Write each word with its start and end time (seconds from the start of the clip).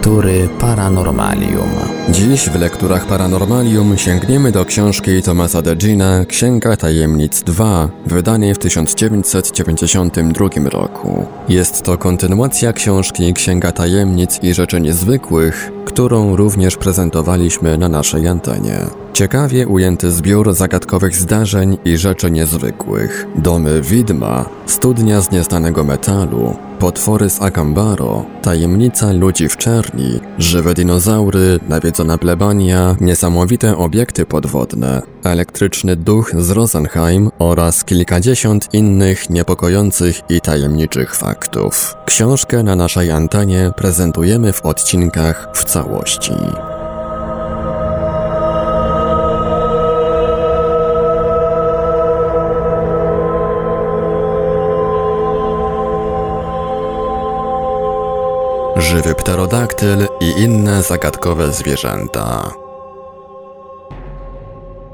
Lektury 0.00 0.48
Paranormalium. 0.56 1.99
Dziś 2.08 2.48
w 2.48 2.54
lekturach 2.54 3.06
Paranormalium 3.06 3.98
sięgniemy 3.98 4.52
do 4.52 4.64
książki 4.64 5.22
Tomasa 5.22 5.62
Degina 5.62 6.24
Księga 6.24 6.76
Tajemnic 6.76 7.42
2, 7.42 7.88
wydanej 8.06 8.54
w 8.54 8.58
1992 8.58 10.48
roku. 10.70 11.26
Jest 11.48 11.82
to 11.82 11.98
kontynuacja 11.98 12.72
książki 12.72 13.34
Księga 13.34 13.72
Tajemnic 13.72 14.38
i 14.42 14.54
Rzeczy 14.54 14.80
Niezwykłych, 14.80 15.72
którą 15.84 16.36
również 16.36 16.76
prezentowaliśmy 16.76 17.78
na 17.78 17.88
naszej 17.88 18.28
antenie. 18.28 18.78
Ciekawie 19.12 19.66
ujęty 19.68 20.10
zbiór 20.10 20.54
zagadkowych 20.54 21.16
zdarzeń 21.16 21.78
i 21.84 21.96
rzeczy 21.96 22.30
niezwykłych. 22.30 23.26
Domy 23.36 23.80
widma, 23.82 24.44
studnia 24.66 25.20
z 25.20 25.30
nieznanego 25.30 25.84
metalu, 25.84 26.56
potwory 26.78 27.30
z 27.30 27.42
Akambaro, 27.42 28.24
tajemnica 28.42 29.12
ludzi 29.12 29.48
w 29.48 29.56
czerni, 29.56 30.20
żywe 30.38 30.74
dinozaury, 30.74 31.60
nawiedzona 31.90 32.18
plebania, 32.18 32.96
niesamowite 33.00 33.76
obiekty 33.76 34.26
podwodne, 34.26 35.02
elektryczny 35.24 35.96
duch 35.96 36.32
z 36.38 36.50
Rosenheim 36.50 37.30
oraz 37.38 37.84
kilkadziesiąt 37.84 38.74
innych 38.74 39.30
niepokojących 39.30 40.20
i 40.28 40.40
tajemniczych 40.40 41.14
faktów. 41.14 41.94
Książkę 42.06 42.62
na 42.62 42.76
naszej 42.76 43.10
antenie 43.10 43.72
prezentujemy 43.76 44.52
w 44.52 44.66
odcinkach 44.66 45.48
w 45.54 45.64
całości. 45.64 46.32
Żywy 58.82 59.14
pterodaktyl 59.14 60.06
i 60.20 60.42
inne 60.42 60.82
zagadkowe 60.82 61.52
zwierzęta. 61.52 62.50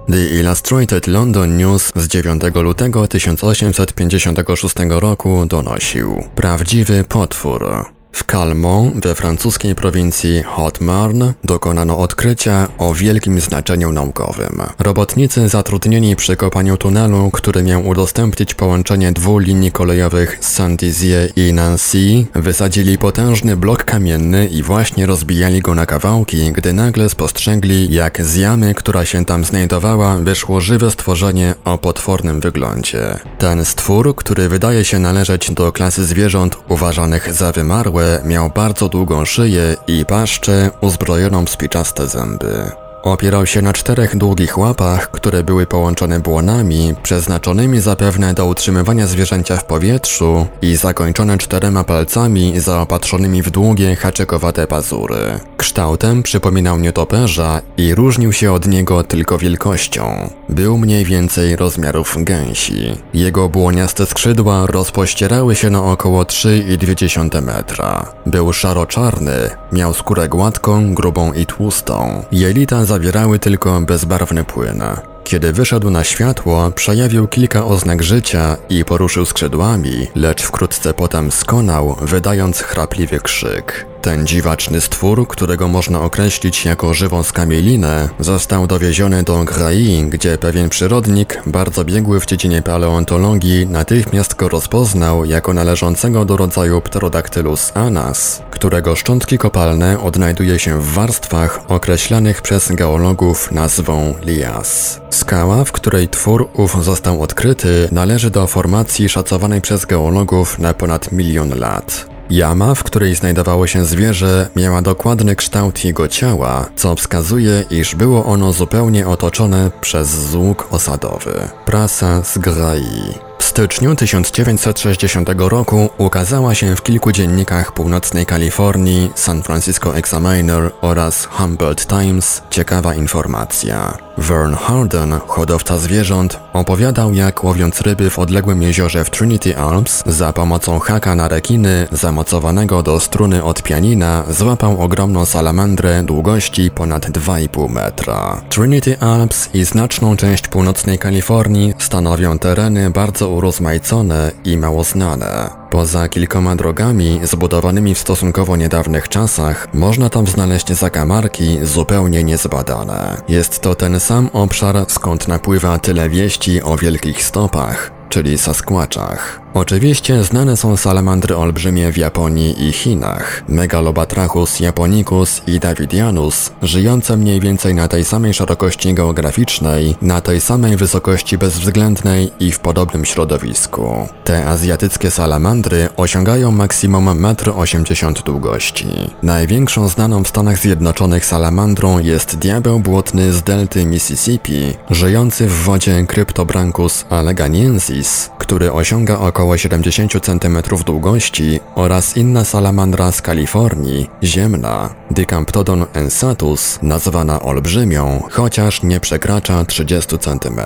The 0.08 0.26
Illustrated 0.26 1.06
London 1.06 1.56
News 1.56 1.92
z 1.96 2.08
9 2.08 2.42
lutego 2.54 3.08
1856 3.08 4.74
roku 4.88 5.46
donosił 5.46 6.24
Prawdziwy 6.34 7.04
potwór. 7.04 7.95
W 8.12 8.24
Calmont 8.24 9.02
we 9.06 9.14
francuskiej 9.14 9.74
prowincji 9.74 10.42
Haute-Marne 10.56 11.32
dokonano 11.44 11.98
odkrycia 11.98 12.68
o 12.78 12.94
wielkim 12.94 13.40
znaczeniu 13.40 13.92
naukowym. 13.92 14.62
Robotnicy 14.78 15.48
zatrudnieni 15.48 16.16
przy 16.16 16.36
kopaniu 16.36 16.76
tunelu, 16.76 17.30
który 17.30 17.62
miał 17.62 17.86
udostępnić 17.86 18.54
połączenie 18.54 19.12
dwóch 19.12 19.42
linii 19.42 19.72
kolejowych 19.72 20.38
Saint-Dizier 20.40 21.32
i 21.36 21.52
Nancy, 21.52 22.26
wysadzili 22.34 22.98
potężny 22.98 23.56
blok 23.56 23.84
kamienny 23.84 24.46
i 24.46 24.62
właśnie 24.62 25.06
rozbijali 25.06 25.60
go 25.60 25.74
na 25.74 25.86
kawałki, 25.86 26.52
gdy 26.52 26.72
nagle 26.72 27.08
spostrzegli, 27.08 27.94
jak 27.94 28.22
z 28.22 28.34
jamy, 28.34 28.74
która 28.74 29.04
się 29.04 29.24
tam 29.24 29.44
znajdowała, 29.44 30.16
wyszło 30.16 30.60
żywe 30.60 30.90
stworzenie 30.90 31.54
o 31.64 31.78
potwornym 31.78 32.40
wyglądzie. 32.40 33.18
Ten 33.38 33.64
stwór, 33.64 34.16
który 34.16 34.48
wydaje 34.48 34.84
się 34.84 34.98
należeć 34.98 35.50
do 35.50 35.72
klasy 35.72 36.04
zwierząt 36.04 36.56
uważanych 36.68 37.32
za 37.32 37.52
wymarłe, 37.52 38.05
miał 38.24 38.50
bardzo 38.50 38.88
długą 38.88 39.24
szyję 39.24 39.76
i 39.86 40.04
paszczę 40.06 40.70
uzbrojoną 40.80 41.44
w 41.44 41.50
spiczaste 41.50 42.06
zęby. 42.06 42.85
Opierał 43.06 43.46
się 43.46 43.62
na 43.62 43.72
czterech 43.72 44.16
długich 44.16 44.58
łapach, 44.58 45.10
które 45.10 45.42
były 45.42 45.66
połączone 45.66 46.20
błonami, 46.20 46.94
przeznaczonymi 47.02 47.80
zapewne 47.80 48.34
do 48.34 48.46
utrzymywania 48.46 49.06
zwierzęcia 49.06 49.56
w 49.56 49.64
powietrzu 49.64 50.46
i 50.62 50.76
zakończone 50.76 51.38
czterema 51.38 51.84
palcami 51.84 52.60
zaopatrzonymi 52.60 53.42
w 53.42 53.50
długie, 53.50 53.96
haczykowate 53.96 54.66
pazury. 54.66 55.40
Kształtem 55.56 56.22
przypominał 56.22 56.78
nietoperza 56.78 57.62
i 57.76 57.94
różnił 57.94 58.32
się 58.32 58.52
od 58.52 58.66
niego 58.66 59.04
tylko 59.04 59.38
wielkością. 59.38 60.30
Był 60.48 60.78
mniej 60.78 61.04
więcej 61.04 61.56
rozmiarów 61.56 62.16
gęsi. 62.18 62.96
Jego 63.14 63.48
błoniaste 63.48 64.06
skrzydła 64.06 64.66
rozpościerały 64.66 65.54
się 65.54 65.70
na 65.70 65.82
około 65.82 66.22
3,2 66.22 67.42
metra. 67.42 68.12
Był 68.26 68.52
szaro-czarny, 68.52 69.50
miał 69.72 69.94
skórę 69.94 70.28
gładką, 70.28 70.94
grubą 70.94 71.32
i 71.32 71.46
tłustą. 71.46 72.24
Jelita 72.32 72.84
zawierały 72.96 73.38
tylko 73.38 73.80
bezbarwny 73.80 74.44
płyn. 74.44 74.82
Kiedy 75.24 75.52
wyszedł 75.52 75.90
na 75.90 76.04
światło, 76.04 76.70
przejawił 76.70 77.28
kilka 77.28 77.64
oznak 77.64 78.02
życia 78.02 78.56
i 78.68 78.84
poruszył 78.84 79.26
skrzydłami, 79.26 80.06
lecz 80.14 80.42
wkrótce 80.42 80.94
potem 80.94 81.32
skonał, 81.32 81.96
wydając 82.02 82.60
chrapliwy 82.60 83.20
krzyk. 83.20 83.86
Ten 84.06 84.26
dziwaczny 84.26 84.80
stwór, 84.80 85.28
którego 85.28 85.68
można 85.68 86.00
określić 86.00 86.64
jako 86.64 86.94
żywą 86.94 87.22
skamielinę, 87.22 88.08
został 88.20 88.66
dowieziony 88.66 89.22
do 89.22 89.44
Grai, 89.44 90.06
gdzie 90.08 90.38
pewien 90.38 90.68
przyrodnik, 90.68 91.42
bardzo 91.46 91.84
biegły 91.84 92.20
w 92.20 92.26
dziedzinie 92.26 92.62
paleontologii, 92.62 93.66
natychmiast 93.66 94.34
go 94.34 94.48
rozpoznał 94.48 95.24
jako 95.24 95.54
należącego 95.54 96.24
do 96.24 96.36
rodzaju 96.36 96.80
Pterodactylus 96.80 97.72
anas, 97.74 98.42
którego 98.50 98.96
szczątki 98.96 99.38
kopalne 99.38 100.00
odnajduje 100.00 100.58
się 100.58 100.80
w 100.80 100.92
warstwach 100.94 101.60
określanych 101.68 102.42
przez 102.42 102.72
geologów 102.72 103.52
nazwą 103.52 104.14
lias. 104.26 105.00
Skała, 105.10 105.64
w 105.64 105.72
której 105.72 106.08
twór 106.08 106.48
ów 106.52 106.84
został 106.84 107.22
odkryty, 107.22 107.88
należy 107.92 108.30
do 108.30 108.46
formacji 108.46 109.08
szacowanej 109.08 109.60
przez 109.60 109.86
geologów 109.86 110.58
na 110.58 110.74
ponad 110.74 111.12
milion 111.12 111.58
lat. 111.58 112.15
Jama, 112.30 112.74
w 112.74 112.84
której 112.84 113.14
znajdowało 113.14 113.66
się 113.66 113.84
zwierzę, 113.84 114.48
miała 114.56 114.82
dokładny 114.82 115.36
kształt 115.36 115.84
jego 115.84 116.08
ciała, 116.08 116.68
co 116.76 116.94
wskazuje, 116.94 117.64
iż 117.70 117.94
było 117.94 118.24
ono 118.24 118.52
zupełnie 118.52 119.08
otoczone 119.08 119.70
przez 119.80 120.30
złóg 120.30 120.68
osadowy. 120.70 121.48
Prasa 121.64 122.22
z 122.22 122.38
Grai 122.38 123.25
styczniu 123.44 123.96
1960 123.96 125.28
roku 125.36 125.90
ukazała 125.98 126.54
się 126.54 126.76
w 126.76 126.82
kilku 126.82 127.12
dziennikach 127.12 127.72
północnej 127.72 128.26
Kalifornii, 128.26 129.10
San 129.14 129.42
Francisco 129.42 129.96
Examiner 129.96 130.70
oraz 130.80 131.24
Humboldt 131.24 131.86
Times 131.86 132.42
ciekawa 132.50 132.94
informacja. 132.94 134.06
Vern 134.18 134.54
Harden, 134.54 135.20
hodowca 135.26 135.78
zwierząt, 135.78 136.40
opowiadał 136.52 137.14
jak 137.14 137.44
łowiąc 137.44 137.80
ryby 137.80 138.10
w 138.10 138.18
odległym 138.18 138.62
jeziorze 138.62 139.04
w 139.04 139.10
Trinity 139.10 139.58
Alps 139.58 140.02
za 140.06 140.32
pomocą 140.32 140.78
haka 140.78 141.14
na 141.14 141.28
rekiny 141.28 141.88
zamocowanego 141.92 142.82
do 142.82 143.00
struny 143.00 143.44
od 143.44 143.62
pianina 143.62 144.24
złapał 144.30 144.80
ogromną 144.80 145.24
salamandrę 145.24 146.02
długości 146.02 146.70
ponad 146.70 147.10
2,5 147.10 147.70
metra. 147.70 148.42
Trinity 148.48 149.00
Alps 149.00 149.54
i 149.54 149.64
znaczną 149.64 150.16
część 150.16 150.48
północnej 150.48 150.98
Kalifornii 150.98 151.74
stanowią 151.78 152.38
tereny 152.38 152.90
bardzo 152.90 153.25
urozmaicone 153.28 154.30
i 154.44 154.56
mało 154.56 154.84
znane. 154.84 155.50
Poza 155.70 156.08
kilkoma 156.08 156.56
drogami 156.56 157.20
zbudowanymi 157.22 157.94
w 157.94 157.98
stosunkowo 157.98 158.56
niedawnych 158.56 159.08
czasach, 159.08 159.68
można 159.74 160.10
tam 160.10 160.26
znaleźć 160.26 160.72
zakamarki 160.72 161.58
zupełnie 161.62 162.24
niezbadane. 162.24 163.16
Jest 163.28 163.60
to 163.60 163.74
ten 163.74 164.00
sam 164.00 164.30
obszar, 164.32 164.84
skąd 164.88 165.28
napływa 165.28 165.78
tyle 165.78 166.08
wieści 166.08 166.62
o 166.62 166.76
wielkich 166.76 167.22
stopach, 167.22 167.95
czyli 168.08 168.38
Sasquatchach. 168.38 169.46
Oczywiście 169.54 170.24
znane 170.24 170.56
są 170.56 170.76
salamandry 170.76 171.36
olbrzymie 171.36 171.92
w 171.92 171.96
Japonii 171.96 172.68
i 172.68 172.72
Chinach, 172.72 173.42
Megalobatrachus 173.48 174.60
japonicus 174.60 175.42
i 175.46 175.60
Davidianus, 175.60 176.50
żyjące 176.62 177.16
mniej 177.16 177.40
więcej 177.40 177.74
na 177.74 177.88
tej 177.88 178.04
samej 178.04 178.34
szerokości 178.34 178.94
geograficznej, 178.94 179.96
na 180.02 180.20
tej 180.20 180.40
samej 180.40 180.76
wysokości 180.76 181.38
bezwzględnej 181.38 182.32
i 182.40 182.52
w 182.52 182.60
podobnym 182.60 183.04
środowisku. 183.04 184.08
Te 184.24 184.46
azjatyckie 184.48 185.10
salamandry 185.10 185.88
osiągają 185.96 186.50
maksimum 186.50 187.04
1,80 187.04 188.06
m 188.08 188.14
długości. 188.24 188.86
Największą 189.22 189.88
znaną 189.88 190.24
w 190.24 190.28
Stanach 190.28 190.58
Zjednoczonych 190.58 191.26
salamandrą 191.26 191.98
jest 191.98 192.36
diabeł 192.36 192.80
błotny 192.80 193.32
z 193.32 193.42
delty 193.42 193.84
Mississippi, 193.84 194.74
żyjący 194.90 195.46
w 195.46 195.62
wodzie 195.64 196.06
Cryptobranchus 196.06 197.04
alleganiensis, 197.10 198.05
który 198.38 198.72
osiąga 198.72 199.18
około 199.18 199.46
około 199.46 199.58
70 199.58 200.12
cm 200.22 200.58
długości 200.86 201.60
oraz 201.74 202.16
inna 202.16 202.44
salamandra 202.44 203.12
z 203.12 203.22
Kalifornii, 203.22 204.10
ziemna, 204.22 204.94
Dicamptodon 205.10 205.86
ensatus, 205.92 206.78
nazwana 206.82 207.40
olbrzymią, 207.40 208.22
chociaż 208.30 208.82
nie 208.82 209.00
przekracza 209.00 209.64
30 209.64 210.18
cm. 210.18 210.60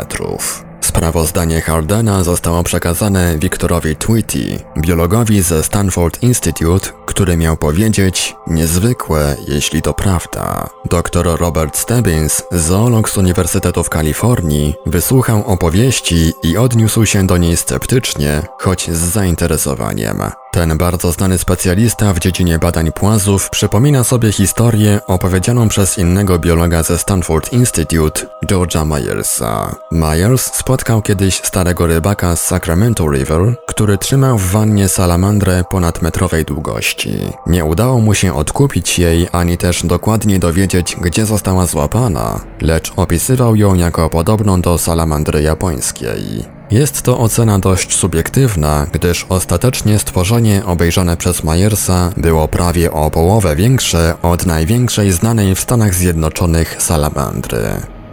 Sprawozdanie 0.90 1.60
Hardena 1.60 2.24
zostało 2.24 2.62
przekazane 2.62 3.38
Viktorowi 3.38 3.96
Twitty, 3.96 4.58
biologowi 4.78 5.42
ze 5.42 5.62
Stanford 5.62 6.22
Institute, 6.22 6.88
który 7.06 7.36
miał 7.36 7.56
powiedzieć 7.56 8.36
niezwykłe, 8.46 9.36
jeśli 9.48 9.82
to 9.82 9.94
prawda. 9.94 10.70
Dr 10.90 11.36
Robert 11.40 11.78
Stebbins, 11.78 12.42
zoolog 12.52 13.10
z 13.10 13.16
Uniwersytetu 13.18 13.84
w 13.84 13.90
Kalifornii, 13.90 14.74
wysłuchał 14.86 15.44
opowieści 15.46 16.32
i 16.42 16.56
odniósł 16.56 17.06
się 17.06 17.26
do 17.26 17.36
niej 17.36 17.56
sceptycznie, 17.56 18.42
choć 18.58 18.90
z 18.90 18.98
zainteresowaniem. 18.98 20.22
Ten 20.52 20.78
bardzo 20.78 21.12
znany 21.12 21.38
specjalista 21.38 22.12
w 22.12 22.18
dziedzinie 22.18 22.58
badań 22.58 22.92
płazów 22.92 23.50
przypomina 23.50 24.04
sobie 24.04 24.32
historię 24.32 25.00
opowiedzianą 25.06 25.68
przez 25.68 25.98
innego 25.98 26.38
biologa 26.38 26.82
ze 26.82 26.98
Stanford 26.98 27.52
Institute, 27.52 28.26
George'a 28.46 28.86
Myersa. 28.86 29.74
Myers 29.92 30.54
spotkał 30.54 31.02
kiedyś 31.02 31.34
starego 31.34 31.86
rybaka 31.86 32.36
z 32.36 32.44
Sacramento 32.44 33.04
River, 33.10 33.54
który 33.66 33.98
trzymał 33.98 34.38
w 34.38 34.50
wannie 34.50 34.88
salamandrę 34.88 35.64
ponad 35.70 36.02
metrowej 36.02 36.44
długości. 36.44 37.18
Nie 37.46 37.64
udało 37.64 38.00
mu 38.00 38.14
się 38.14 38.34
odkupić 38.34 38.98
jej, 38.98 39.28
ani 39.32 39.58
też 39.58 39.86
dokładnie 39.86 40.38
dowiedzieć, 40.38 40.96
gdzie 41.00 41.26
została 41.26 41.66
złapana, 41.66 42.40
lecz 42.60 42.92
opisywał 42.96 43.56
ją 43.56 43.74
jako 43.74 44.10
podobną 44.10 44.60
do 44.60 44.78
salamandry 44.78 45.42
japońskiej. 45.42 46.59
Jest 46.70 47.02
to 47.02 47.18
ocena 47.18 47.58
dość 47.58 47.96
subiektywna, 47.96 48.86
gdyż 48.92 49.26
ostatecznie 49.28 49.98
stworzenie 49.98 50.62
obejrzane 50.66 51.16
przez 51.16 51.44
Myersa 51.44 52.12
było 52.16 52.48
prawie 52.48 52.92
o 52.92 53.10
połowę 53.10 53.56
większe 53.56 54.14
od 54.22 54.46
największej 54.46 55.12
znanej 55.12 55.54
w 55.54 55.60
Stanach 55.60 55.94
Zjednoczonych 55.94 56.82
salamandry. 56.82 57.62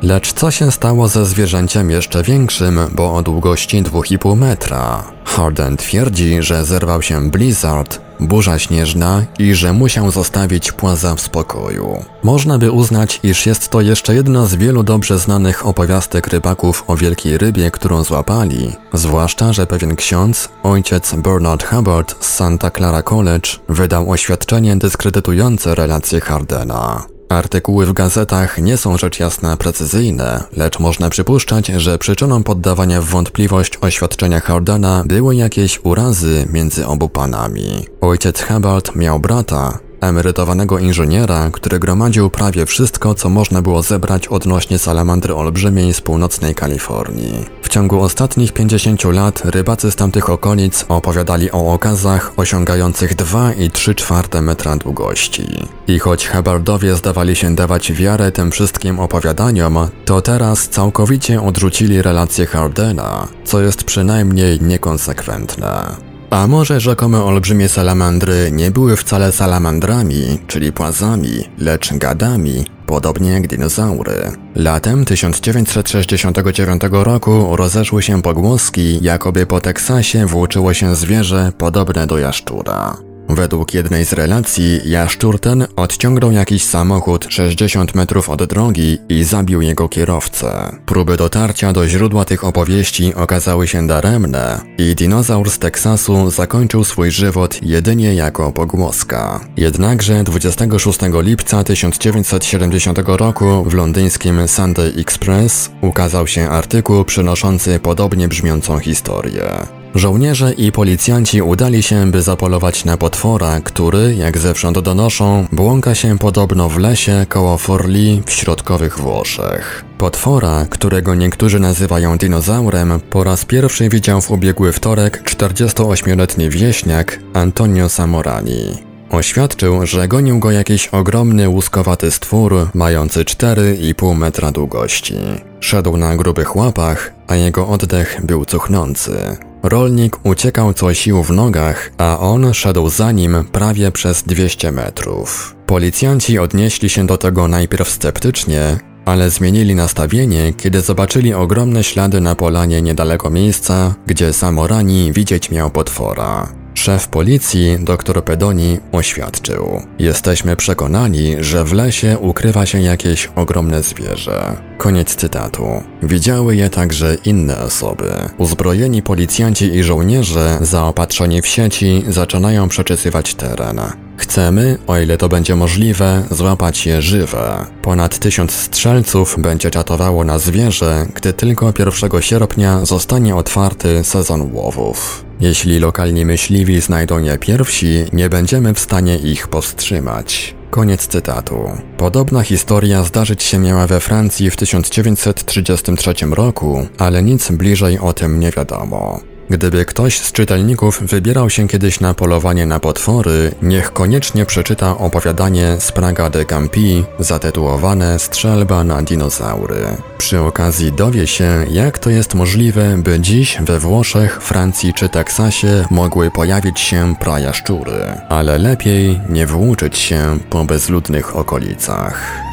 Lecz 0.01 0.33
co 0.33 0.51
się 0.51 0.71
stało 0.71 1.07
ze 1.07 1.25
zwierzęciem 1.25 1.89
jeszcze 1.89 2.23
większym, 2.23 2.79
bo 2.91 3.15
o 3.15 3.23
długości 3.23 3.83
2,5 3.83 4.37
metra? 4.37 5.03
Harden 5.25 5.77
twierdzi, 5.77 6.41
że 6.41 6.65
zerwał 6.65 7.01
się 7.01 7.29
blizzard, 7.31 8.06
burza 8.19 8.59
śnieżna 8.59 9.25
i 9.39 9.53
że 9.53 9.73
musiał 9.73 10.11
zostawić 10.11 10.71
płaza 10.71 11.15
w 11.15 11.21
spokoju. 11.21 12.05
Można 12.23 12.57
by 12.57 12.71
uznać, 12.71 13.19
iż 13.23 13.45
jest 13.45 13.69
to 13.69 13.81
jeszcze 13.81 14.15
jedna 14.15 14.45
z 14.45 14.55
wielu 14.55 14.83
dobrze 14.83 15.19
znanych 15.19 15.65
opowiastek 15.65 16.27
rybaków 16.27 16.83
o 16.87 16.95
wielkiej 16.95 17.37
rybie, 17.37 17.71
którą 17.71 18.03
złapali, 18.03 18.75
zwłaszcza, 18.93 19.53
że 19.53 19.67
pewien 19.67 19.95
ksiądz, 19.95 20.49
ojciec 20.63 21.15
Bernard 21.15 21.63
Hubbard 21.63 22.25
z 22.25 22.35
Santa 22.35 22.71
Clara 22.71 23.01
College, 23.01 23.49
wydał 23.69 24.11
oświadczenie 24.11 24.75
dyskredytujące 24.75 25.75
relacje 25.75 26.21
Hardena. 26.21 27.16
Artykuły 27.29 27.85
w 27.85 27.93
gazetach 27.93 28.57
nie 28.57 28.77
są 28.77 28.97
rzecz 28.97 29.19
jasna 29.19 29.57
precyzyjne, 29.57 30.43
lecz 30.57 30.79
można 30.79 31.09
przypuszczać, 31.09 31.67
że 31.67 31.97
przyczyną 31.97 32.43
poddawania 32.43 33.01
w 33.01 33.05
wątpliwość 33.05 33.77
oświadczenia 33.81 34.39
Hardena 34.39 35.03
były 35.05 35.35
jakieś 35.35 35.79
urazy 35.83 36.47
między 36.53 36.87
obu 36.87 37.09
panami. 37.09 37.85
Ojciec 38.01 38.41
Hubbard 38.41 38.95
miał 38.95 39.19
brata, 39.19 39.79
emerytowanego 40.01 40.79
inżyniera, 40.79 41.49
który 41.51 41.79
gromadził 41.79 42.29
prawie 42.29 42.65
wszystko, 42.65 43.15
co 43.15 43.29
można 43.29 43.61
było 43.61 43.81
zebrać 43.81 44.27
odnośnie 44.27 44.79
salamandry 44.79 45.35
olbrzymiej 45.35 45.93
z 45.93 46.01
północnej 46.01 46.55
Kalifornii. 46.55 47.45
W 47.67 47.69
ciągu 47.69 48.01
ostatnich 48.01 48.53
50 48.53 49.03
lat 49.03 49.41
rybacy 49.45 49.91
z 49.91 49.95
tamtych 49.95 50.29
okolic 50.29 50.85
opowiadali 50.89 51.51
o 51.51 51.73
okazach 51.73 52.31
osiągających 52.37 53.15
2 53.15 53.53
i 53.53 53.71
3 53.71 53.95
czwarte 53.95 54.41
metra 54.41 54.75
długości. 54.75 55.67
I 55.87 55.99
choć 55.99 56.27
Hubbardowie 56.27 56.95
zdawali 56.95 57.35
się 57.35 57.55
dawać 57.55 57.93
wiarę 57.93 58.31
tym 58.31 58.51
wszystkim 58.51 58.99
opowiadaniom, 58.99 59.77
to 60.05 60.21
teraz 60.21 60.69
całkowicie 60.69 61.41
odrzucili 61.41 62.01
relacje 62.01 62.45
Hardena, 62.45 63.27
co 63.45 63.61
jest 63.61 63.83
przynajmniej 63.83 64.61
niekonsekwentne. 64.61 65.95
A 66.29 66.47
może 66.47 66.79
rzekome 66.79 67.23
olbrzymie 67.23 67.69
salamandry 67.69 68.49
nie 68.51 68.71
były 68.71 68.95
wcale 68.95 69.31
salamandrami, 69.31 70.39
czyli 70.47 70.71
płazami, 70.71 71.43
lecz 71.57 71.93
gadami, 71.93 72.65
podobnie 72.87 73.31
jak 73.31 73.47
dinozaury. 73.47 74.31
Latem 74.55 75.05
1969 75.05 76.81
roku 76.91 77.55
rozeszły 77.55 78.03
się 78.03 78.21
pogłoski, 78.21 78.99
jakoby 79.01 79.45
po 79.45 79.61
Teksasie 79.61 80.25
włóczyło 80.25 80.73
się 80.73 80.95
zwierzę 80.95 81.51
podobne 81.57 82.07
do 82.07 82.17
jaszczura. 82.17 83.06
Według 83.29 83.73
jednej 83.73 84.05
z 84.05 84.13
relacji, 84.13 84.79
jaszczur 84.85 85.39
ten 85.39 85.67
odciągnął 85.75 86.31
jakiś 86.31 86.63
samochód 86.63 87.27
60 87.29 87.95
metrów 87.95 88.29
od 88.29 88.43
drogi 88.43 88.97
i 89.09 89.23
zabił 89.23 89.61
jego 89.61 89.89
kierowcę. 89.89 90.75
Próby 90.85 91.17
dotarcia 91.17 91.73
do 91.73 91.87
źródła 91.87 92.25
tych 92.25 92.43
opowieści 92.43 93.15
okazały 93.15 93.67
się 93.67 93.87
daremne 93.87 94.61
i 94.77 94.95
dinozaur 94.95 95.51
z 95.51 95.59
Teksasu 95.59 96.31
zakończył 96.31 96.83
swój 96.83 97.11
żywot 97.11 97.63
jedynie 97.63 98.15
jako 98.15 98.51
pogłoska. 98.51 99.39
Jednakże 99.57 100.23
26 100.23 100.99
lipca 101.21 101.63
1970 101.63 102.99
roku 103.05 103.63
w 103.63 103.73
londyńskim 103.73 104.47
Sunday 104.47 104.93
Express 104.97 105.69
ukazał 105.81 106.27
się 106.27 106.49
artykuł 106.49 107.05
przynoszący 107.05 107.79
podobnie 107.79 108.27
brzmiącą 108.27 108.79
historię. 108.79 109.76
Żołnierze 109.95 110.53
i 110.53 110.71
policjanci 110.71 111.41
udali 111.41 111.83
się, 111.83 112.11
by 112.11 112.21
zapolować 112.21 112.85
na 112.85 112.97
potwora, 112.97 113.61
który, 113.61 114.15
jak 114.15 114.37
zewsząd 114.37 114.79
donoszą, 114.79 115.45
błąka 115.51 115.95
się 115.95 116.17
podobno 116.17 116.69
w 116.69 116.77
lesie 116.77 117.25
koło 117.29 117.57
Forli 117.57 118.23
w 118.25 118.31
środkowych 118.31 118.99
Włoszech. 118.99 119.85
Potwora, 119.97 120.65
którego 120.69 121.15
niektórzy 121.15 121.59
nazywają 121.59 122.17
dinozaurem, 122.17 122.99
po 123.09 123.23
raz 123.23 123.45
pierwszy 123.45 123.89
widział 123.89 124.21
w 124.21 124.31
ubiegły 124.31 124.71
wtorek 124.71 125.23
48-letni 125.23 126.49
wieśniak 126.49 127.19
Antonio 127.33 127.89
Samorani. 127.89 128.87
Oświadczył, 129.09 129.85
że 129.85 130.07
gonił 130.07 130.39
go 130.39 130.51
jakiś 130.51 130.87
ogromny 130.87 131.49
łuskowaty 131.49 132.11
stwór 132.11 132.67
mający 132.73 133.23
4,5 133.23 134.15
metra 134.15 134.51
długości. 134.51 135.15
Szedł 135.59 135.97
na 135.97 136.15
grubych 136.15 136.55
łapach, 136.55 137.13
a 137.27 137.35
jego 137.35 137.67
oddech 137.67 138.19
był 138.23 138.45
cuchnący. 138.45 139.37
Rolnik 139.63 140.25
uciekał 140.25 140.73
co 140.73 140.93
sił 140.93 141.23
w 141.23 141.31
nogach, 141.31 141.91
a 141.97 142.19
on 142.19 142.53
szedł 142.53 142.89
za 142.89 143.11
nim 143.11 143.45
prawie 143.51 143.91
przez 143.91 144.23
200 144.23 144.71
metrów. 144.71 145.55
Policjanci 145.65 146.39
odnieśli 146.39 146.89
się 146.89 147.07
do 147.07 147.17
tego 147.17 147.47
najpierw 147.47 147.89
sceptycznie, 147.89 148.77
ale 149.05 149.29
zmienili 149.29 149.75
nastawienie, 149.75 150.53
kiedy 150.53 150.81
zobaczyli 150.81 151.33
ogromne 151.33 151.83
ślady 151.83 152.21
na 152.21 152.35
polanie 152.35 152.81
niedaleko 152.81 153.29
miejsca, 153.29 153.95
gdzie 154.05 154.33
Samorani 154.33 155.13
widzieć 155.13 155.51
miał 155.51 155.71
potwora. 155.71 156.47
Szef 156.77 157.07
policji, 157.07 157.77
dr 157.79 158.23
Pedoni, 158.23 158.79
oświadczył: 158.91 159.81
Jesteśmy 159.99 160.55
przekonani, 160.55 161.35
że 161.39 161.63
w 161.63 161.73
lesie 161.73 162.17
ukrywa 162.19 162.65
się 162.65 162.81
jakieś 162.81 163.29
ogromne 163.35 163.83
zwierzę. 163.83 164.57
Koniec 164.77 165.15
cytatu. 165.15 165.83
Widziały 166.03 166.55
je 166.55 166.69
także 166.69 167.15
inne 167.25 167.59
osoby. 167.59 168.13
Uzbrojeni 168.37 169.01
policjanci 169.01 169.65
i 169.65 169.83
żołnierze, 169.83 170.57
zaopatrzeni 170.61 171.41
w 171.41 171.47
sieci, 171.47 172.03
zaczynają 172.07 172.69
przeczesywać 172.69 173.35
teren. 173.35 173.81
Chcemy, 174.17 174.77
o 174.87 174.99
ile 174.99 175.17
to 175.17 175.29
będzie 175.29 175.55
możliwe, 175.55 176.23
złapać 176.31 176.85
je 176.85 177.01
żywe. 177.01 177.65
Ponad 177.81 178.19
tysiąc 178.19 178.51
strzelców 178.51 179.35
będzie 179.39 179.71
czatowało 179.71 180.23
na 180.23 180.39
zwierzę, 180.39 181.05
gdy 181.13 181.33
tylko 181.33 181.73
1 181.79 182.21
sierpnia 182.21 182.85
zostanie 182.85 183.35
otwarty 183.35 184.03
sezon 184.03 184.49
łowów. 184.53 185.25
Jeśli 185.39 185.79
lokalni 185.79 186.25
myśliwi 186.25 186.81
znajdą 186.81 187.19
je 187.19 187.37
pierwsi, 187.37 188.05
nie 188.13 188.29
będziemy 188.29 188.73
w 188.73 188.79
stanie 188.79 189.17
ich 189.17 189.47
powstrzymać. 189.47 190.55
Koniec 190.69 191.07
cytatu. 191.07 191.71
Podobna 191.97 192.41
historia 192.43 193.03
zdarzyć 193.03 193.43
się 193.43 193.59
miała 193.59 193.87
we 193.87 193.99
Francji 193.99 194.51
w 194.51 194.55
1933 194.55 196.13
roku, 196.31 196.87
ale 196.97 197.23
nic 197.23 197.51
bliżej 197.51 197.99
o 197.99 198.13
tym 198.13 198.39
nie 198.39 198.51
wiadomo. 198.51 199.19
Gdyby 199.49 199.85
ktoś 199.85 200.19
z 200.19 200.31
czytelników 200.31 201.01
wybierał 201.01 201.49
się 201.49 201.67
kiedyś 201.67 201.99
na 201.99 202.13
polowanie 202.13 202.65
na 202.65 202.79
potwory, 202.79 203.51
niech 203.61 203.93
koniecznie 203.93 204.45
przeczyta 204.45 204.97
opowiadanie 204.97 205.75
z 205.79 205.91
Praga 205.91 206.29
de 206.29 206.45
Campi 206.45 207.03
zatytułowane 207.19 208.19
Strzelba 208.19 208.83
na 208.83 209.01
dinozaury. 209.01 209.97
Przy 210.17 210.39
okazji 210.39 210.91
dowie 210.91 211.27
się, 211.27 211.65
jak 211.71 211.99
to 211.99 212.09
jest 212.09 212.35
możliwe, 212.35 212.97
by 212.97 213.19
dziś 213.19 213.57
we 213.61 213.79
Włoszech, 213.79 214.41
Francji 214.41 214.93
czy 214.93 215.09
Teksasie 215.09 215.85
mogły 215.91 216.31
pojawić 216.31 216.79
się 216.79 217.15
prajaszczury, 217.19 218.05
ale 218.29 218.57
lepiej 218.57 219.19
nie 219.29 219.47
włóczyć 219.47 219.97
się 219.97 220.37
po 220.49 220.63
bezludnych 220.63 221.35
okolicach. 221.35 222.47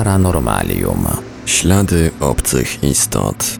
Paranormalium. 0.00 1.06
Ślady 1.46 2.10
obcych 2.20 2.84
istot. 2.84 3.58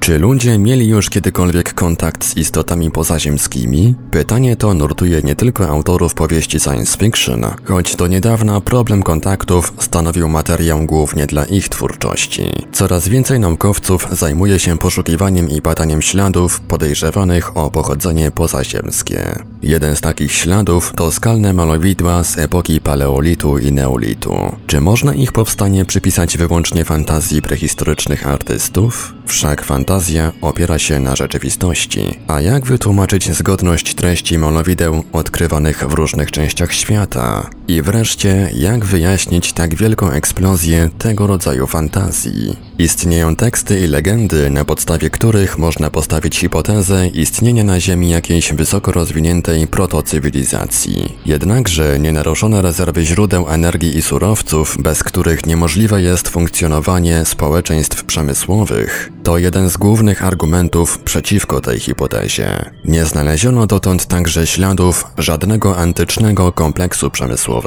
Czy 0.00 0.18
ludzie 0.18 0.58
mieli 0.58 0.88
już 0.88 1.10
kiedykolwiek 1.10 1.74
kontakt 1.74 2.24
z 2.24 2.36
istotami 2.36 2.90
pozaziemskimi? 2.90 3.94
Pytanie 4.10 4.56
to 4.56 4.74
nurtuje 4.74 5.22
nie 5.22 5.36
tylko 5.36 5.68
autorów 5.68 6.14
powieści 6.14 6.60
science 6.60 6.98
fiction, 6.98 7.44
choć 7.64 7.96
do 7.96 8.06
niedawna 8.06 8.60
problem 8.60 9.02
kontaktów 9.02 9.72
stanowił 9.78 10.28
materiał 10.28 10.86
głównie 10.86 11.26
dla 11.26 11.44
ich 11.44 11.68
twórczości. 11.68 12.52
Coraz 12.72 13.08
więcej 13.08 13.40
naukowców 13.40 14.06
zajmuje 14.12 14.58
się 14.58 14.78
poszukiwaniem 14.78 15.50
i 15.50 15.60
badaniem 15.60 16.02
śladów 16.02 16.60
podejrzewanych 16.60 17.56
o 17.56 17.70
pochodzenie 17.70 18.30
pozaziemskie. 18.30 19.44
Jeden 19.62 19.96
z 19.96 20.00
takich 20.00 20.32
śladów 20.32 20.92
to 20.96 21.12
skalne 21.12 21.52
malowidła 21.52 22.24
z 22.24 22.38
epoki 22.38 22.80
paleolitu 22.80 23.58
i 23.58 23.72
neolitu. 23.72 24.56
Czy 24.66 24.80
można 24.80 25.14
ich 25.14 25.32
powstanie 25.32 25.84
przypisać 25.84 26.38
wyłącznie 26.38 26.84
fantazji 26.84 27.42
prehistorycznych 27.42 28.26
artystów? 28.26 29.14
Wszak 29.26 29.64
fantazja 29.64 30.32
opiera 30.40 30.78
się 30.78 31.00
na 31.00 31.16
rzeczywistości. 31.16 32.18
A 32.28 32.40
jak 32.40 32.66
wytłumaczyć 32.66 33.32
zgodność 33.32 33.94
treści 33.94 34.38
malowideł 34.38 35.04
odkrywanych 35.12 35.88
w 35.88 35.92
różnych 35.92 36.30
częściach 36.30 36.72
świata? 36.72 37.50
I 37.70 37.82
wreszcie, 37.82 38.50
jak 38.54 38.84
wyjaśnić 38.84 39.52
tak 39.52 39.74
wielką 39.74 40.10
eksplozję 40.10 40.90
tego 40.98 41.26
rodzaju 41.26 41.66
fantazji? 41.66 42.56
Istnieją 42.78 43.36
teksty 43.36 43.80
i 43.80 43.86
legendy, 43.86 44.50
na 44.50 44.64
podstawie 44.64 45.10
których 45.10 45.58
można 45.58 45.90
postawić 45.90 46.38
hipotezę 46.38 47.08
istnienia 47.08 47.64
na 47.64 47.80
Ziemi 47.80 48.10
jakiejś 48.10 48.52
wysoko 48.52 48.92
rozwiniętej 48.92 49.66
protocywilizacji. 49.66 51.16
Jednakże 51.26 51.98
nienaruszone 51.98 52.62
rezerwy 52.62 53.04
źródeł 53.04 53.48
energii 53.48 53.96
i 53.96 54.02
surowców, 54.02 54.76
bez 54.80 55.04
których 55.04 55.46
niemożliwe 55.46 56.02
jest 56.02 56.28
funkcjonowanie 56.28 57.24
społeczeństw 57.24 58.04
przemysłowych, 58.04 59.12
to 59.22 59.38
jeden 59.38 59.70
z 59.70 59.76
głównych 59.76 60.24
argumentów 60.24 60.98
przeciwko 60.98 61.60
tej 61.60 61.80
hipotezie. 61.80 62.70
Nie 62.84 63.04
znaleziono 63.04 63.66
dotąd 63.66 64.06
także 64.06 64.46
śladów 64.46 65.06
żadnego 65.18 65.76
antycznego 65.76 66.52
kompleksu 66.52 67.10
przemysłowego. 67.10 67.59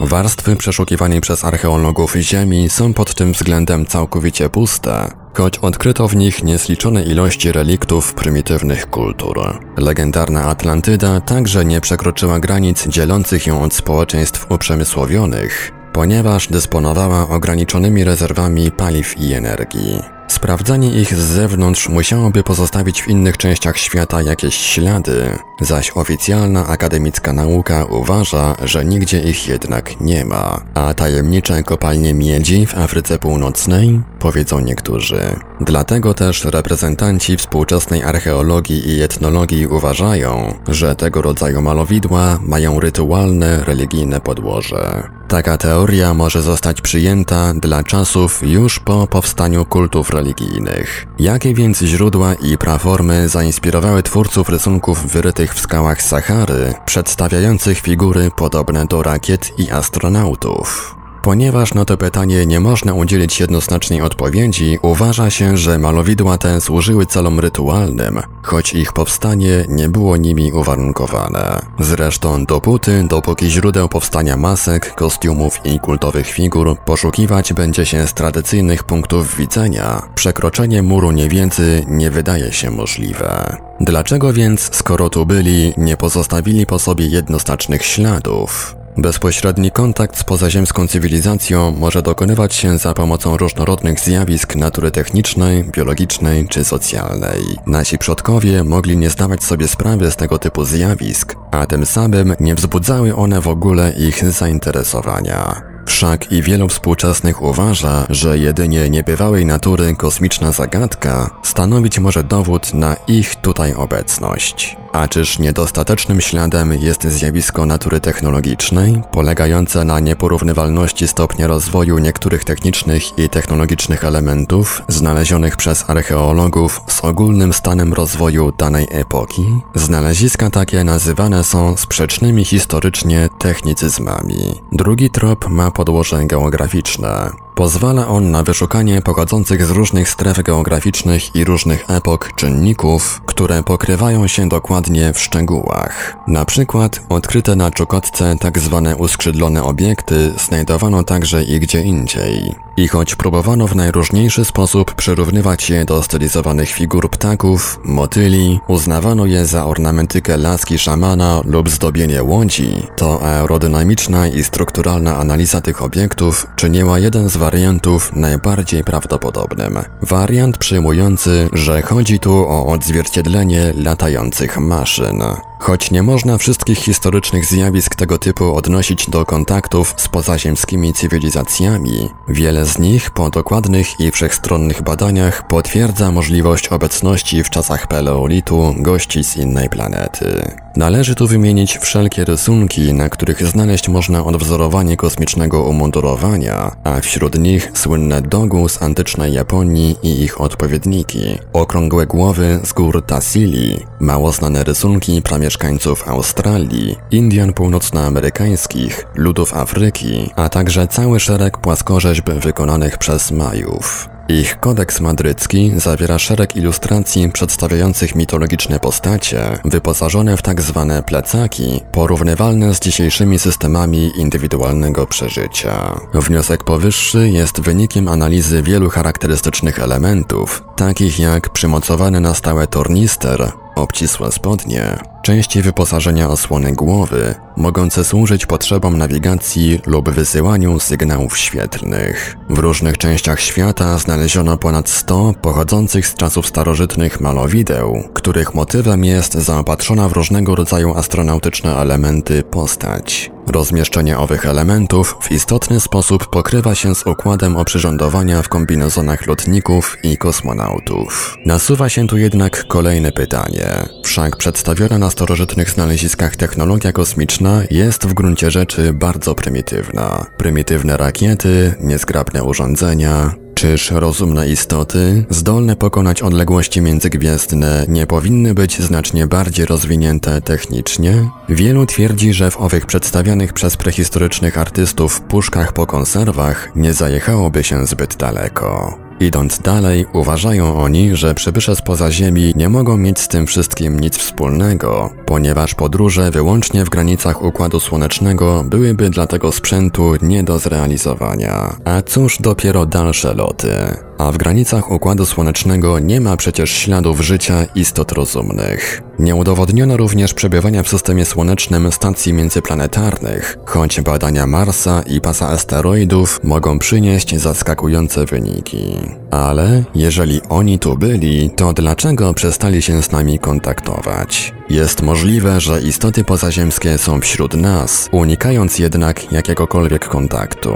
Warstwy 0.00 0.56
przeszukiwanej 0.56 1.20
przez 1.20 1.44
archeologów 1.44 2.14
Ziemi 2.14 2.68
są 2.70 2.94
pod 2.94 3.14
tym 3.14 3.32
względem 3.32 3.86
całkowicie 3.86 4.48
puste, 4.48 5.08
choć 5.34 5.58
odkryto 5.58 6.08
w 6.08 6.16
nich 6.16 6.44
niezliczone 6.44 7.02
ilości 7.02 7.52
reliktów 7.52 8.14
prymitywnych 8.14 8.90
kultur. 8.90 9.58
Legendarna 9.76 10.44
Atlantyda 10.44 11.20
także 11.20 11.64
nie 11.64 11.80
przekroczyła 11.80 12.40
granic 12.40 12.88
dzielących 12.88 13.46
ją 13.46 13.62
od 13.62 13.74
społeczeństw 13.74 14.46
uprzemysłowionych, 14.50 15.72
ponieważ 15.92 16.48
dysponowała 16.48 17.28
ograniczonymi 17.28 18.04
rezerwami 18.04 18.70
paliw 18.70 19.20
i 19.20 19.34
energii. 19.34 20.17
Sprawdzanie 20.28 21.00
ich 21.00 21.14
z 21.14 21.18
zewnątrz 21.18 21.88
musiałoby 21.88 22.42
pozostawić 22.42 23.02
w 23.02 23.08
innych 23.08 23.36
częściach 23.36 23.78
świata 23.78 24.22
jakieś 24.22 24.54
ślady, 24.54 25.38
zaś 25.60 25.92
oficjalna 25.94 26.66
akademicka 26.66 27.32
nauka 27.32 27.84
uważa, 27.84 28.56
że 28.64 28.84
nigdzie 28.84 29.20
ich 29.20 29.48
jednak 29.48 30.00
nie 30.00 30.24
ma. 30.24 30.60
A 30.74 30.94
tajemnicze 30.94 31.62
kopalnie 31.62 32.14
miedzi 32.14 32.66
w 32.66 32.78
Afryce 32.78 33.18
Północnej? 33.18 34.00
Powiedzą 34.18 34.60
niektórzy. 34.60 35.20
Dlatego 35.60 36.14
też 36.14 36.44
reprezentanci 36.44 37.36
współczesnej 37.36 38.02
archeologii 38.02 38.88
i 38.88 39.02
etnologii 39.02 39.66
uważają, 39.66 40.54
że 40.68 40.96
tego 40.96 41.22
rodzaju 41.22 41.62
malowidła 41.62 42.38
mają 42.42 42.80
rytualne, 42.80 43.64
religijne 43.64 44.20
podłoże. 44.20 45.08
Taka 45.28 45.58
teoria 45.58 46.14
może 46.14 46.42
zostać 46.42 46.80
przyjęta 46.80 47.54
dla 47.54 47.84
czasów 47.84 48.42
już 48.42 48.78
po 48.78 49.06
powstaniu 49.06 49.64
kultów 49.64 50.10
religijnych. 50.18 51.06
Jakie 51.18 51.54
więc 51.54 51.78
źródła 51.82 52.34
i 52.34 52.58
praformy 52.58 53.28
zainspirowały 53.28 54.02
twórców 54.02 54.48
rysunków 54.48 55.06
wyrytych 55.12 55.54
w 55.54 55.60
skałach 55.60 56.02
Sahary, 56.02 56.74
przedstawiających 56.86 57.78
figury 57.78 58.30
podobne 58.36 58.86
do 58.86 59.02
rakiet 59.02 59.58
i 59.58 59.70
astronautów? 59.70 60.97
Ponieważ 61.22 61.74
na 61.74 61.84
to 61.84 61.96
pytanie 61.96 62.46
nie 62.46 62.60
można 62.60 62.94
udzielić 62.94 63.40
jednoznacznej 63.40 64.02
odpowiedzi, 64.02 64.78
uważa 64.82 65.30
się, 65.30 65.56
że 65.56 65.78
malowidła 65.78 66.38
te 66.38 66.60
służyły 66.60 67.06
celom 67.06 67.40
rytualnym, 67.40 68.20
choć 68.42 68.74
ich 68.74 68.92
powstanie 68.92 69.64
nie 69.68 69.88
było 69.88 70.16
nimi 70.16 70.52
uwarunkowane. 70.52 71.60
Zresztą 71.78 72.44
dopóty, 72.44 73.04
dopóki 73.08 73.50
źródeł 73.50 73.88
powstania 73.88 74.36
masek, 74.36 74.94
kostiumów 74.94 75.60
i 75.64 75.78
kultowych 75.78 76.26
figur 76.26 76.76
poszukiwać 76.84 77.52
będzie 77.52 77.86
się 77.86 78.06
z 78.06 78.14
tradycyjnych 78.14 78.84
punktów 78.84 79.36
widzenia, 79.36 80.02
przekroczenie 80.14 80.82
muru 80.82 81.12
niewiedzy 81.12 81.84
nie 81.88 82.10
wydaje 82.10 82.52
się 82.52 82.70
możliwe. 82.70 83.56
Dlaczego 83.80 84.32
więc, 84.32 84.70
skoro 84.76 85.10
tu 85.10 85.26
byli, 85.26 85.74
nie 85.76 85.96
pozostawili 85.96 86.66
po 86.66 86.78
sobie 86.78 87.06
jednoznacznych 87.06 87.84
śladów? 87.84 88.77
Bezpośredni 88.96 89.70
kontakt 89.70 90.18
z 90.18 90.24
pozaziemską 90.24 90.88
cywilizacją 90.88 91.70
może 91.70 92.02
dokonywać 92.02 92.54
się 92.54 92.78
za 92.78 92.94
pomocą 92.94 93.36
różnorodnych 93.36 94.00
zjawisk 94.00 94.56
natury 94.56 94.90
technicznej, 94.90 95.64
biologicznej 95.64 96.48
czy 96.48 96.64
socjalnej. 96.64 97.42
Nasi 97.66 97.98
przodkowie 97.98 98.64
mogli 98.64 98.96
nie 98.96 99.10
zdawać 99.10 99.44
sobie 99.44 99.68
sprawy 99.68 100.10
z 100.10 100.16
tego 100.16 100.38
typu 100.38 100.64
zjawisk, 100.64 101.34
a 101.50 101.66
tym 101.66 101.86
samym 101.86 102.34
nie 102.40 102.54
wzbudzały 102.54 103.16
one 103.16 103.40
w 103.40 103.48
ogóle 103.48 103.92
ich 103.92 104.24
zainteresowania. 104.30 105.62
Wszak 105.86 106.32
i 106.32 106.42
wielu 106.42 106.68
współczesnych 106.68 107.42
uważa, 107.42 108.06
że 108.10 108.38
jedynie 108.38 108.90
niebywałej 108.90 109.46
natury 109.46 109.96
kosmiczna 109.96 110.52
zagadka 110.52 111.30
stanowić 111.42 111.98
może 111.98 112.24
dowód 112.24 112.74
na 112.74 112.96
ich 113.06 113.36
tutaj 113.36 113.74
obecność. 113.74 114.76
A 114.92 115.08
czyż 115.08 115.38
niedostatecznym 115.38 116.20
śladem 116.20 116.72
jest 116.72 117.02
zjawisko 117.02 117.66
natury 117.66 118.00
technologicznej, 118.00 119.02
polegające 119.12 119.84
na 119.84 120.00
nieporównywalności 120.00 121.08
stopnia 121.08 121.46
rozwoju 121.46 121.98
niektórych 121.98 122.44
technicznych 122.44 123.18
i 123.18 123.28
technologicznych 123.28 124.04
elementów 124.04 124.82
znalezionych 124.88 125.56
przez 125.56 125.90
archeologów 125.90 126.80
z 126.86 127.04
ogólnym 127.04 127.52
stanem 127.52 127.92
rozwoju 127.92 128.52
danej 128.58 128.86
epoki? 128.90 129.60
Znaleziska 129.74 130.50
takie 130.50 130.84
nazywane 130.84 131.44
są 131.44 131.76
sprzecznymi 131.76 132.44
historycznie 132.44 133.28
technicyzmami. 133.38 134.60
Drugi 134.72 135.10
trop 135.10 135.48
ma 135.48 135.70
podłoże 135.70 136.24
geograficzne. 136.24 137.47
Pozwala 137.58 138.08
on 138.08 138.30
na 138.30 138.42
wyszukanie 138.42 139.02
pochodzących 139.02 139.66
z 139.66 139.70
różnych 139.70 140.08
stref 140.08 140.42
geograficznych 140.42 141.36
i 141.36 141.44
różnych 141.44 141.90
epok 141.90 142.32
czynników, 142.34 143.22
które 143.26 143.62
pokrywają 143.62 144.26
się 144.26 144.48
dokładnie 144.48 145.12
w 145.12 145.20
szczegółach. 145.20 146.16
Na 146.26 146.44
przykład 146.44 147.00
odkryte 147.08 147.56
na 147.56 147.70
Czukotce 147.70 148.36
tak 148.40 148.58
zwane 148.58 148.96
uskrzydlone 148.96 149.62
obiekty 149.62 150.32
znajdowano 150.46 151.04
także 151.04 151.44
i 151.44 151.60
gdzie 151.60 151.82
indziej. 151.82 152.54
I 152.76 152.88
choć 152.88 153.14
próbowano 153.14 153.66
w 153.66 153.76
najróżniejszy 153.76 154.44
sposób 154.44 154.94
przyrównywać 154.94 155.70
je 155.70 155.84
do 155.84 156.02
stylizowanych 156.02 156.68
figur 156.68 157.10
ptaków, 157.10 157.80
motyli, 157.84 158.60
uznawano 158.68 159.26
je 159.26 159.46
za 159.46 159.66
ornamentykę 159.66 160.36
laski 160.36 160.78
szamana 160.78 161.40
lub 161.44 161.70
zdobienie 161.70 162.22
łodzi, 162.22 162.86
to 162.96 163.22
aerodynamiczna 163.22 164.28
i 164.28 164.44
strukturalna 164.44 165.16
analiza 165.16 165.60
tych 165.60 165.82
obiektów 165.82 166.46
czyniła 166.56 166.98
jeden 166.98 167.28
z 167.28 167.36
wariantów 167.48 168.16
najbardziej 168.16 168.84
prawdopodobnym. 168.84 169.78
Wariant 170.02 170.58
przyjmujący, 170.58 171.48
że 171.52 171.82
chodzi 171.82 172.18
tu 172.18 172.34
o 172.34 172.66
odzwierciedlenie 172.66 173.72
latających 173.76 174.58
maszyn. 174.58 175.22
Choć 175.58 175.90
nie 175.90 176.02
można 176.02 176.38
wszystkich 176.38 176.78
historycznych 176.78 177.44
zjawisk 177.44 177.94
tego 177.94 178.18
typu 178.18 178.54
odnosić 178.56 179.10
do 179.10 179.24
kontaktów 179.24 179.94
z 179.96 180.08
pozaziemskimi 180.08 180.92
cywilizacjami, 180.92 182.08
wiele 182.28 182.66
z 182.66 182.78
nich 182.78 183.10
po 183.10 183.30
dokładnych 183.30 184.00
i 184.00 184.10
wszechstronnych 184.10 184.82
badaniach 184.82 185.46
potwierdza 185.46 186.12
możliwość 186.12 186.68
obecności 186.68 187.44
w 187.44 187.50
czasach 187.50 187.86
paleolitu 187.86 188.74
gości 188.78 189.24
z 189.24 189.36
innej 189.36 189.68
planety. 189.68 190.56
Należy 190.76 191.14
tu 191.14 191.26
wymienić 191.26 191.78
wszelkie 191.78 192.24
rysunki, 192.24 192.94
na 192.94 193.08
których 193.08 193.46
znaleźć 193.46 193.88
można 193.88 194.24
odwzorowanie 194.24 194.96
kosmicznego 194.96 195.62
umundurowania, 195.62 196.76
a 196.84 197.00
wśród 197.00 197.38
nich 197.38 197.70
słynne 197.74 198.22
dogu 198.22 198.68
z 198.68 198.82
antycznej 198.82 199.32
Japonii 199.32 199.96
i 200.02 200.22
ich 200.22 200.40
odpowiedniki, 200.40 201.38
okrągłe 201.52 202.06
głowy 202.06 202.60
z 202.64 202.72
gór 202.72 203.02
Tassili, 203.06 203.76
mało 204.00 204.32
znane 204.32 204.64
rysunki 204.64 205.22
mieszkańców 205.48 206.08
Australii, 206.08 206.96
Indian 207.10 207.52
północnoamerykańskich, 207.52 209.06
ludów 209.14 209.54
Afryki, 209.54 210.30
a 210.36 210.48
także 210.48 210.86
cały 210.86 211.20
szereg 211.20 211.58
płaskorzeźb 211.58 212.30
wykonanych 212.30 212.98
przez 212.98 213.30
Majów. 213.30 214.08
Ich 214.28 214.60
kodeks 214.60 215.00
madrycki 215.00 215.72
zawiera 215.76 216.18
szereg 216.18 216.56
ilustracji 216.56 217.30
przedstawiających 217.30 218.14
mitologiczne 218.14 218.80
postacie, 218.80 219.58
wyposażone 219.64 220.36
w 220.36 220.42
tak 220.42 220.62
zwane 220.62 221.02
plecaki, 221.02 221.80
porównywalne 221.92 222.74
z 222.74 222.80
dzisiejszymi 222.80 223.38
systemami 223.38 224.10
indywidualnego 224.16 225.06
przeżycia. 225.06 226.00
Wniosek 226.14 226.64
powyższy 226.64 227.28
jest 227.28 227.60
wynikiem 227.60 228.08
analizy 228.08 228.62
wielu 228.62 228.90
charakterystycznych 228.90 229.78
elementów, 229.78 230.64
takich 230.76 231.18
jak 231.18 231.48
przymocowany 231.48 232.20
na 232.20 232.34
stałe 232.34 232.66
tornister, 232.66 233.52
obcisłe 233.78 234.32
spodnie, 234.32 234.98
części 235.22 235.62
wyposażenia 235.62 236.28
osłony 236.28 236.72
głowy, 236.72 237.34
mogące 237.56 238.04
służyć 238.04 238.46
potrzebom 238.46 238.98
nawigacji 238.98 239.80
lub 239.86 240.10
wysyłaniu 240.10 240.80
sygnałów 240.80 241.38
świetlnych. 241.38 242.36
W 242.50 242.58
różnych 242.58 242.98
częściach 242.98 243.40
świata 243.40 243.98
znaleziono 243.98 244.56
ponad 244.56 244.88
100 244.88 245.34
pochodzących 245.42 246.06
z 246.06 246.14
czasów 246.14 246.46
starożytnych 246.46 247.20
malowideł, 247.20 248.02
których 248.14 248.54
motywem 248.54 249.04
jest 249.04 249.34
zaopatrzona 249.34 250.08
w 250.08 250.12
różnego 250.12 250.54
rodzaju 250.54 250.94
astronautyczne 250.94 251.76
elementy 251.76 252.42
postać. 252.42 253.30
Rozmieszczenie 253.50 254.18
owych 254.18 254.46
elementów 254.46 255.16
w 255.20 255.32
istotny 255.32 255.80
sposób 255.80 256.30
pokrywa 256.30 256.74
się 256.74 256.94
z 256.94 257.06
układem 257.06 257.56
oprzyrządowania 257.56 258.42
w 258.42 258.48
kombinezonach 258.48 259.26
lotników 259.26 259.96
i 260.02 260.16
kosmonautów. 260.16 261.36
Nasuwa 261.46 261.88
się 261.88 262.06
tu 262.06 262.18
jednak 262.18 262.66
kolejne 262.66 263.12
pytanie. 263.12 263.68
Wszak 264.04 264.36
przedstawiona 264.36 264.98
na 264.98 265.10
starożytnych 265.10 265.70
znaleziskach 265.70 266.36
technologia 266.36 266.92
kosmiczna 266.92 267.62
jest 267.70 268.06
w 268.06 268.14
gruncie 268.14 268.50
rzeczy 268.50 268.92
bardzo 268.92 269.34
prymitywna. 269.34 270.26
Prymitywne 270.38 270.96
rakiety, 270.96 271.74
niezgrabne 271.80 272.44
urządzenia, 272.44 273.34
Czyż 273.58 273.90
rozumne 273.90 274.48
istoty, 274.48 275.24
zdolne 275.30 275.76
pokonać 275.76 276.22
odległości 276.22 276.80
międzygwiezdne, 276.80 277.84
nie 277.88 278.06
powinny 278.06 278.54
być 278.54 278.82
znacznie 278.82 279.26
bardziej 279.26 279.66
rozwinięte 279.66 280.40
technicznie? 280.40 281.30
Wielu 281.48 281.86
twierdzi, 281.86 282.32
że 282.32 282.50
w 282.50 282.56
owych 282.56 282.86
przedstawianych 282.86 283.52
przez 283.52 283.76
prehistorycznych 283.76 284.58
artystów 284.58 285.20
puszkach 285.20 285.72
po 285.72 285.86
konserwach 285.86 286.70
nie 286.76 286.92
zajechałoby 286.92 287.64
się 287.64 287.86
zbyt 287.86 288.16
daleko. 288.16 288.98
Idąc 289.20 289.58
dalej, 289.58 290.06
uważają 290.12 290.82
oni, 290.82 291.16
że 291.16 291.34
przybysze 291.34 291.76
spoza 291.76 292.10
Ziemi 292.10 292.52
nie 292.56 292.68
mogą 292.68 292.96
mieć 292.96 293.18
z 293.18 293.28
tym 293.28 293.46
wszystkim 293.46 294.00
nic 294.00 294.16
wspólnego, 294.18 295.10
ponieważ 295.26 295.74
podróże 295.74 296.30
wyłącznie 296.30 296.84
w 296.84 296.90
granicach 296.90 297.42
Układu 297.42 297.80
Słonecznego 297.80 298.64
byłyby 298.64 299.10
dla 299.10 299.26
tego 299.26 299.52
sprzętu 299.52 300.12
nie 300.22 300.44
do 300.44 300.58
zrealizowania. 300.58 301.76
A 301.84 302.02
cóż 302.02 302.38
dopiero 302.40 302.86
dalsze 302.86 303.34
loty? 303.34 304.07
A 304.18 304.32
w 304.32 304.36
granicach 304.36 304.90
Układu 304.90 305.26
Słonecznego 305.26 305.98
nie 305.98 306.20
ma 306.20 306.36
przecież 306.36 306.70
śladów 306.70 307.20
życia 307.20 307.66
istot 307.74 308.12
rozumnych. 308.12 309.02
Nie 309.18 309.34
udowodniono 309.34 309.96
również 309.96 310.34
przebywania 310.34 310.82
w 310.82 310.88
systemie 310.88 311.24
słonecznym 311.24 311.92
stacji 311.92 312.32
międzyplanetarnych, 312.32 313.58
choć 313.66 314.00
badania 314.00 314.46
Marsa 314.46 315.02
i 315.06 315.20
pasa 315.20 315.48
asteroidów 315.48 316.40
mogą 316.44 316.78
przynieść 316.78 317.36
zaskakujące 317.36 318.24
wyniki. 318.24 318.96
Ale 319.30 319.84
jeżeli 319.94 320.40
oni 320.48 320.78
tu 320.78 320.98
byli, 320.98 321.50
to 321.50 321.72
dlaczego 321.72 322.34
przestali 322.34 322.82
się 322.82 323.02
z 323.02 323.12
nami 323.12 323.38
kontaktować? 323.38 324.57
Jest 324.70 325.02
możliwe, 325.02 325.60
że 325.60 325.80
istoty 325.80 326.24
pozaziemskie 326.24 326.98
są 326.98 327.20
wśród 327.20 327.54
nas, 327.54 328.08
unikając 328.12 328.78
jednak 328.78 329.32
jakiegokolwiek 329.32 330.08
kontaktu. 330.08 330.74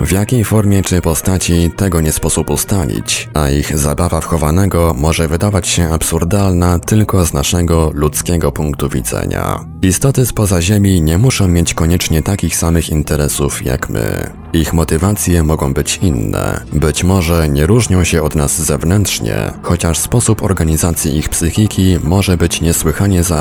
W 0.00 0.12
jakiej 0.12 0.44
formie 0.44 0.82
czy 0.82 1.00
postaci 1.00 1.70
tego 1.76 2.00
nie 2.00 2.12
sposób 2.12 2.50
ustalić, 2.50 3.28
a 3.34 3.50
ich 3.50 3.78
zabawa 3.78 4.20
wchowanego 4.20 4.94
może 4.98 5.28
wydawać 5.28 5.68
się 5.68 5.92
absurdalna 5.92 6.78
tylko 6.78 7.26
z 7.26 7.32
naszego 7.32 7.90
ludzkiego 7.94 8.52
punktu 8.52 8.88
widzenia. 8.88 9.64
Istoty 9.82 10.26
spoza 10.26 10.62
Ziemi 10.62 11.02
nie 11.02 11.18
muszą 11.18 11.48
mieć 11.48 11.74
koniecznie 11.74 12.22
takich 12.22 12.56
samych 12.56 12.90
interesów 12.90 13.64
jak 13.64 13.90
my. 13.90 14.30
Ich 14.52 14.72
motywacje 14.72 15.42
mogą 15.42 15.74
być 15.74 15.96
inne. 16.02 16.60
Być 16.72 17.04
może 17.04 17.48
nie 17.48 17.66
różnią 17.66 18.04
się 18.04 18.22
od 18.22 18.34
nas 18.34 18.62
zewnętrznie, 18.62 19.36
chociaż 19.62 19.98
sposób 19.98 20.42
organizacji 20.42 21.16
ich 21.16 21.28
psychiki 21.28 21.98
może 22.04 22.36
być 22.36 22.60
niesłychanie 22.60 23.22
zaawansowany 23.22 23.33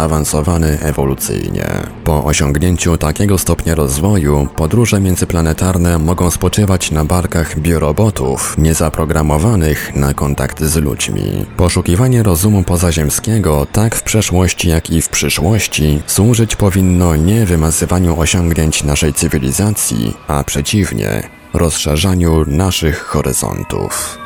ewolucyjnie. 0.81 1.67
Po 2.03 2.23
osiągnięciu 2.23 2.97
takiego 2.97 3.37
stopnia 3.37 3.75
rozwoju, 3.75 4.47
podróże 4.55 4.99
międzyplanetarne 4.99 5.97
mogą 5.97 6.31
spoczywać 6.31 6.91
na 6.91 7.05
barkach 7.05 7.59
biorobotów, 7.59 8.55
niezaprogramowanych 8.57 9.95
na 9.95 10.13
kontakt 10.13 10.63
z 10.63 10.75
ludźmi. 10.75 11.45
Poszukiwanie 11.57 12.23
rozumu 12.23 12.63
pozaziemskiego, 12.63 13.67
tak 13.71 13.95
w 13.95 14.03
przeszłości 14.03 14.69
jak 14.69 14.89
i 14.89 15.01
w 15.01 15.09
przyszłości, 15.09 16.01
służyć 16.07 16.55
powinno 16.55 17.15
nie 17.15 17.45
wymazywaniu 17.45 18.19
osiągnięć 18.19 18.83
naszej 18.83 19.13
cywilizacji, 19.13 20.13
a 20.27 20.43
przeciwnie, 20.43 21.23
rozszerzaniu 21.53 22.43
naszych 22.47 22.99
horyzontów. 22.99 24.22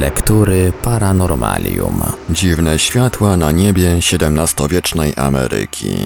Lektury 0.00 0.72
Paranormalium. 0.82 2.02
Dziwne 2.30 2.78
światła 2.78 3.36
na 3.36 3.52
niebie 3.52 3.98
XVII-wiecznej 4.12 5.12
Ameryki. 5.16 5.96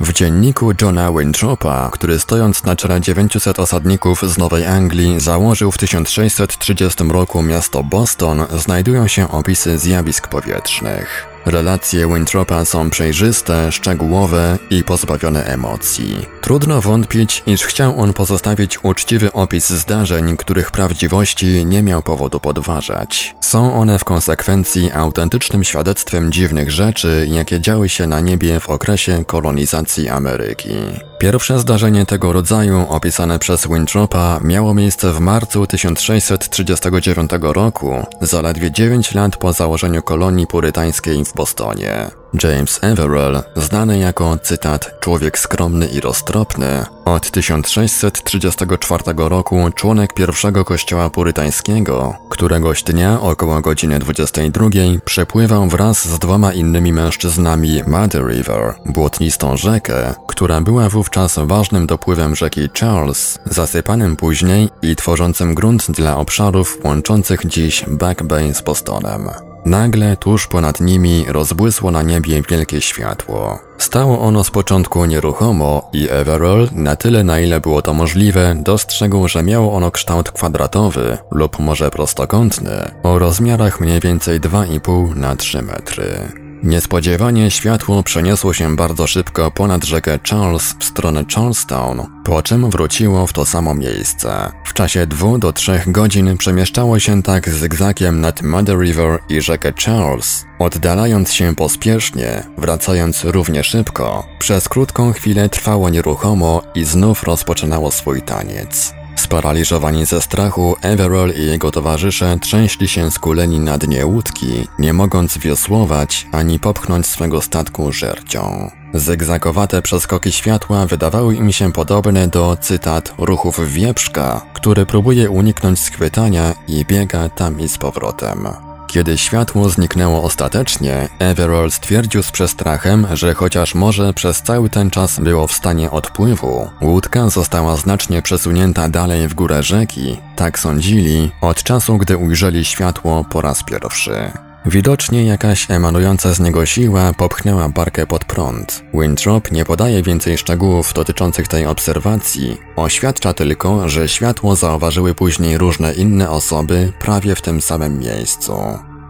W 0.00 0.12
dzienniku 0.12 0.72
Johna 0.82 1.12
Wintropa, 1.12 1.90
który 1.92 2.18
stojąc 2.18 2.64
na 2.64 2.76
czele 2.76 3.00
900 3.00 3.58
osadników 3.58 4.22
z 4.22 4.38
Nowej 4.38 4.66
Anglii 4.66 5.20
założył 5.20 5.72
w 5.72 5.78
1630 5.78 7.04
roku 7.04 7.42
miasto 7.42 7.82
Boston, 7.82 8.46
znajdują 8.58 9.08
się 9.08 9.30
opisy 9.30 9.78
zjawisk 9.78 10.28
powietrznych. 10.28 11.31
Relacje 11.46 12.06
Wintropa 12.14 12.64
są 12.64 12.90
przejrzyste, 12.90 13.72
szczegółowe 13.72 14.58
i 14.70 14.84
pozbawione 14.84 15.44
emocji. 15.44 16.26
Trudno 16.40 16.80
wątpić, 16.80 17.42
iż 17.46 17.62
chciał 17.62 18.00
on 18.00 18.12
pozostawić 18.12 18.84
uczciwy 18.84 19.32
opis 19.32 19.70
zdarzeń, 19.70 20.36
których 20.36 20.70
prawdziwości 20.70 21.66
nie 21.66 21.82
miał 21.82 22.02
powodu 22.02 22.40
podważać. 22.40 23.34
Są 23.40 23.74
one 23.74 23.98
w 23.98 24.04
konsekwencji 24.04 24.90
autentycznym 24.92 25.64
świadectwem 25.64 26.32
dziwnych 26.32 26.70
rzeczy, 26.70 27.26
jakie 27.30 27.60
działy 27.60 27.88
się 27.88 28.06
na 28.06 28.20
niebie 28.20 28.60
w 28.60 28.70
okresie 28.70 29.24
kolonizacji 29.24 30.08
Ameryki. 30.08 30.74
Pierwsze 31.18 31.58
zdarzenie 31.58 32.06
tego 32.06 32.32
rodzaju, 32.32 32.86
opisane 32.88 33.38
przez 33.38 33.66
Wintropa, 33.66 34.40
miało 34.44 34.74
miejsce 34.74 35.12
w 35.12 35.20
marcu 35.20 35.66
1639 35.66 37.30
roku, 37.40 38.06
zaledwie 38.20 38.70
9 38.70 39.14
lat 39.14 39.36
po 39.36 39.52
założeniu 39.52 40.02
kolonii 40.02 40.46
purytańskiej 40.46 41.24
w 41.24 41.31
Bostonie. 41.34 42.10
James 42.42 42.78
Everell, 42.82 43.42
znany 43.56 43.98
jako, 43.98 44.38
cytat, 44.42 45.00
człowiek 45.00 45.38
skromny 45.38 45.86
i 45.86 46.00
roztropny, 46.00 46.84
od 47.04 47.30
1634 47.30 49.04
roku 49.16 49.70
członek 49.74 50.14
pierwszego 50.14 50.64
kościoła 50.64 51.10
purytańskiego, 51.10 52.14
któregoś 52.28 52.82
dnia 52.82 53.20
około 53.20 53.60
godziny 53.60 53.98
22 53.98 54.66
przepływał 55.04 55.68
wraz 55.68 56.08
z 56.08 56.18
dwoma 56.18 56.52
innymi 56.52 56.92
mężczyznami 56.92 57.82
Muddy 57.86 58.18
River, 58.18 58.74
błotnistą 58.86 59.56
rzekę, 59.56 60.14
która 60.26 60.60
była 60.60 60.88
wówczas 60.88 61.38
ważnym 61.38 61.86
dopływem 61.86 62.36
rzeki 62.36 62.68
Charles, 62.80 63.38
zasypanym 63.44 64.16
później 64.16 64.68
i 64.82 64.96
tworzącym 64.96 65.54
grunt 65.54 65.90
dla 65.90 66.16
obszarów 66.16 66.78
łączących 66.84 67.46
dziś 67.46 67.84
Back 67.88 68.22
Bay 68.22 68.54
z 68.54 68.62
Bostonem. 68.62 69.51
Nagle 69.64 70.16
tuż 70.16 70.46
ponad 70.46 70.80
nimi 70.80 71.24
rozbłysło 71.28 71.90
na 71.90 72.02
niebie 72.02 72.42
wielkie 72.50 72.80
światło. 72.80 73.58
Stało 73.78 74.20
ono 74.20 74.44
z 74.44 74.50
początku 74.50 75.04
nieruchomo 75.04 75.90
i 75.92 76.08
Everall, 76.10 76.68
na 76.72 76.96
tyle 76.96 77.24
na 77.24 77.40
ile 77.40 77.60
było 77.60 77.82
to 77.82 77.94
możliwe, 77.94 78.54
dostrzegł, 78.58 79.28
że 79.28 79.42
miało 79.42 79.72
ono 79.72 79.90
kształt 79.90 80.30
kwadratowy 80.30 81.18
lub 81.30 81.58
może 81.58 81.90
prostokątny, 81.90 82.90
o 83.02 83.18
rozmiarach 83.18 83.80
mniej 83.80 84.00
więcej 84.00 84.40
2,5 84.40 85.16
na 85.16 85.36
3 85.36 85.62
metry. 85.62 86.41
Niespodziewanie 86.62 87.50
światło 87.50 88.02
przeniosło 88.02 88.52
się 88.52 88.76
bardzo 88.76 89.06
szybko 89.06 89.50
ponad 89.50 89.84
rzekę 89.84 90.18
Charles 90.30 90.74
w 90.78 90.84
stronę 90.84 91.24
Charlestown, 91.34 92.00
po 92.24 92.42
czym 92.42 92.70
wróciło 92.70 93.26
w 93.26 93.32
to 93.32 93.46
samo 93.46 93.74
miejsce. 93.74 94.52
W 94.64 94.74
czasie 94.74 95.06
dwóch 95.06 95.38
do 95.38 95.52
trzech 95.52 95.92
godzin 95.92 96.38
przemieszczało 96.38 96.98
się 96.98 97.22
tak 97.22 97.48
zygzakiem 97.48 98.20
nad 98.20 98.42
Muddy 98.42 98.72
River 98.72 99.18
i 99.28 99.40
rzekę 99.40 99.72
Charles, 99.84 100.44
oddalając 100.58 101.32
się 101.32 101.54
pospiesznie, 101.54 102.42
wracając 102.58 103.24
równie 103.24 103.64
szybko. 103.64 104.26
Przez 104.38 104.68
krótką 104.68 105.12
chwilę 105.12 105.48
trwało 105.48 105.90
nieruchomo 105.90 106.62
i 106.74 106.84
znów 106.84 107.22
rozpoczynało 107.22 107.90
swój 107.90 108.22
taniec. 108.22 109.01
Sparaliżowani 109.16 110.06
ze 110.06 110.20
strachu, 110.20 110.76
Everall 110.82 111.32
i 111.36 111.46
jego 111.46 111.70
towarzysze 111.70 112.38
trzęśli 112.40 112.88
się 112.88 113.10
skuleni 113.10 113.60
na 113.60 113.78
dnie 113.78 114.06
łódki, 114.06 114.68
nie 114.78 114.92
mogąc 114.92 115.38
wiosłować 115.38 116.26
ani 116.32 116.58
popchnąć 116.58 117.06
swego 117.06 117.42
statku 117.42 117.92
żercią. 117.92 118.70
Zygzakowate 118.94 119.82
przeskoki 119.82 120.32
światła 120.32 120.86
wydawały 120.86 121.34
im 121.34 121.52
się 121.52 121.72
podobne 121.72 122.28
do, 122.28 122.56
cytat, 122.60 123.14
ruchów 123.18 123.72
wieprzka, 123.72 124.40
który 124.54 124.86
próbuje 124.86 125.30
uniknąć 125.30 125.80
schwytania 125.80 126.54
i 126.68 126.84
biega 126.84 127.28
tam 127.28 127.60
i 127.60 127.68
z 127.68 127.78
powrotem. 127.78 128.71
Kiedy 128.92 129.18
światło 129.18 129.68
zniknęło 129.68 130.22
ostatecznie, 130.22 131.08
Everall 131.18 131.70
stwierdził 131.70 132.22
z 132.22 132.30
przestrachem, 132.30 133.06
że 133.12 133.34
chociaż 133.34 133.74
może 133.74 134.14
przez 134.14 134.42
cały 134.42 134.70
ten 134.70 134.90
czas 134.90 135.20
było 135.20 135.46
w 135.46 135.52
stanie 135.52 135.90
odpływu, 135.90 136.70
łódka 136.80 137.30
została 137.30 137.76
znacznie 137.76 138.22
przesunięta 138.22 138.88
dalej 138.88 139.28
w 139.28 139.34
górę 139.34 139.62
rzeki, 139.62 140.16
tak 140.36 140.58
sądzili, 140.58 141.30
od 141.40 141.62
czasu 141.62 141.98
gdy 141.98 142.16
ujrzeli 142.16 142.64
światło 142.64 143.24
po 143.24 143.40
raz 143.40 143.64
pierwszy. 143.64 144.51
Widocznie 144.66 145.24
jakaś 145.24 145.70
emanująca 145.70 146.34
z 146.34 146.40
niego 146.40 146.66
siła 146.66 147.12
popchnęła 147.12 147.68
barkę 147.68 148.06
pod 148.06 148.24
prąd. 148.24 148.82
Winthrop 148.94 149.52
nie 149.52 149.64
podaje 149.64 150.02
więcej 150.02 150.38
szczegółów 150.38 150.92
dotyczących 150.94 151.48
tej 151.48 151.66
obserwacji. 151.66 152.56
Oświadcza 152.76 153.34
tylko, 153.34 153.88
że 153.88 154.08
światło 154.08 154.56
zauważyły 154.56 155.14
później 155.14 155.58
różne 155.58 155.94
inne 155.94 156.30
osoby 156.30 156.92
prawie 157.00 157.34
w 157.34 157.42
tym 157.42 157.60
samym 157.60 157.98
miejscu. 157.98 158.54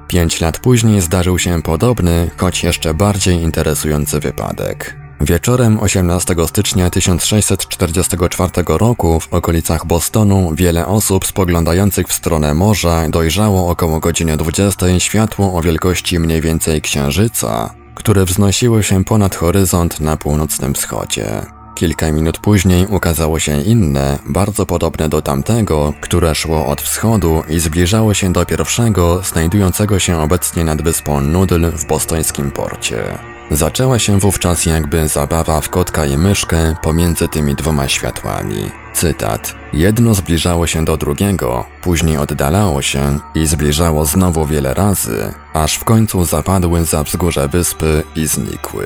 Pięć 0.08 0.40
lat 0.40 0.58
później 0.58 1.00
zdarzył 1.00 1.38
się 1.38 1.62
podobny, 1.62 2.30
choć 2.36 2.64
jeszcze 2.64 2.94
bardziej 2.94 3.36
interesujący 3.36 4.20
wypadek. 4.20 5.01
Wieczorem 5.22 5.80
18 5.80 6.34
stycznia 6.46 6.90
1644 6.90 8.50
roku 8.66 9.20
w 9.20 9.34
okolicach 9.34 9.86
Bostonu 9.86 10.54
wiele 10.54 10.86
osób 10.86 11.26
spoglądających 11.26 12.08
w 12.08 12.12
stronę 12.12 12.54
morza 12.54 13.08
dojrzało 13.08 13.70
około 13.70 14.00
godziny 14.00 14.36
20 14.36 15.00
światło 15.00 15.54
o 15.54 15.62
wielkości 15.62 16.18
mniej 16.18 16.40
więcej 16.40 16.82
księżyca, 16.82 17.74
które 17.94 18.24
wznosiło 18.24 18.82
się 18.82 19.04
ponad 19.04 19.36
horyzont 19.36 20.00
na 20.00 20.16
północnym 20.16 20.74
wschodzie. 20.74 21.26
Kilka 21.74 22.12
minut 22.12 22.38
później 22.38 22.86
ukazało 22.86 23.38
się 23.38 23.62
inne, 23.62 24.18
bardzo 24.28 24.66
podobne 24.66 25.08
do 25.08 25.22
tamtego, 25.22 25.92
które 26.00 26.34
szło 26.34 26.66
od 26.66 26.82
wschodu 26.82 27.42
i 27.48 27.58
zbliżało 27.58 28.14
się 28.14 28.32
do 28.32 28.46
pierwszego, 28.46 29.22
znajdującego 29.22 29.98
się 29.98 30.20
obecnie 30.20 30.64
nad 30.64 30.82
wyspą 30.82 31.20
Noodle 31.20 31.70
w 31.70 31.86
bostońskim 31.86 32.50
porcie. 32.50 33.31
Zaczęła 33.52 33.98
się 33.98 34.18
wówczas 34.18 34.66
jakby 34.66 35.08
zabawa 35.08 35.60
w 35.60 35.68
kotka 35.68 36.06
i 36.06 36.16
myszkę 36.16 36.74
pomiędzy 36.82 37.28
tymi 37.28 37.54
dwoma 37.54 37.88
światłami. 37.88 38.70
Cytat. 38.94 39.54
Jedno 39.72 40.14
zbliżało 40.14 40.66
się 40.66 40.84
do 40.84 40.96
drugiego, 40.96 41.64
później 41.82 42.16
oddalało 42.16 42.82
się 42.82 43.18
i 43.34 43.46
zbliżało 43.46 44.06
znowu 44.06 44.46
wiele 44.46 44.74
razy, 44.74 45.34
aż 45.54 45.74
w 45.74 45.84
końcu 45.84 46.24
zapadły 46.24 46.84
za 46.84 47.02
wzgórze 47.02 47.48
wyspy 47.48 48.02
i 48.16 48.26
znikły. 48.26 48.84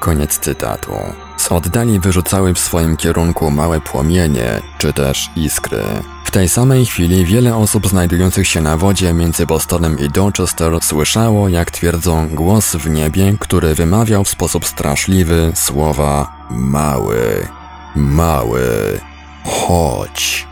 Koniec 0.00 0.38
cytatu. 0.38 0.92
Z 1.36 1.52
oddali 1.52 2.00
wyrzucały 2.00 2.54
w 2.54 2.58
swoim 2.58 2.96
kierunku 2.96 3.50
małe 3.50 3.80
płomienie, 3.80 4.60
czy 4.78 4.92
też 4.92 5.30
iskry. 5.36 5.82
W 6.28 6.30
tej 6.30 6.48
samej 6.48 6.86
chwili 6.86 7.24
wiele 7.24 7.56
osób 7.56 7.88
znajdujących 7.88 8.48
się 8.48 8.60
na 8.60 8.76
wodzie 8.76 9.12
między 9.12 9.46
Bostonem 9.46 9.98
i 9.98 10.08
Dorchester 10.08 10.80
słyszało, 10.82 11.48
jak 11.48 11.70
twierdzą, 11.70 12.28
głos 12.28 12.76
w 12.76 12.90
niebie, 12.90 13.34
który 13.40 13.74
wymawiał 13.74 14.24
w 14.24 14.28
sposób 14.28 14.66
straszliwy 14.66 15.52
słowa 15.54 16.32
mały, 16.50 17.48
mały, 17.96 18.60
chodź, 19.44 20.46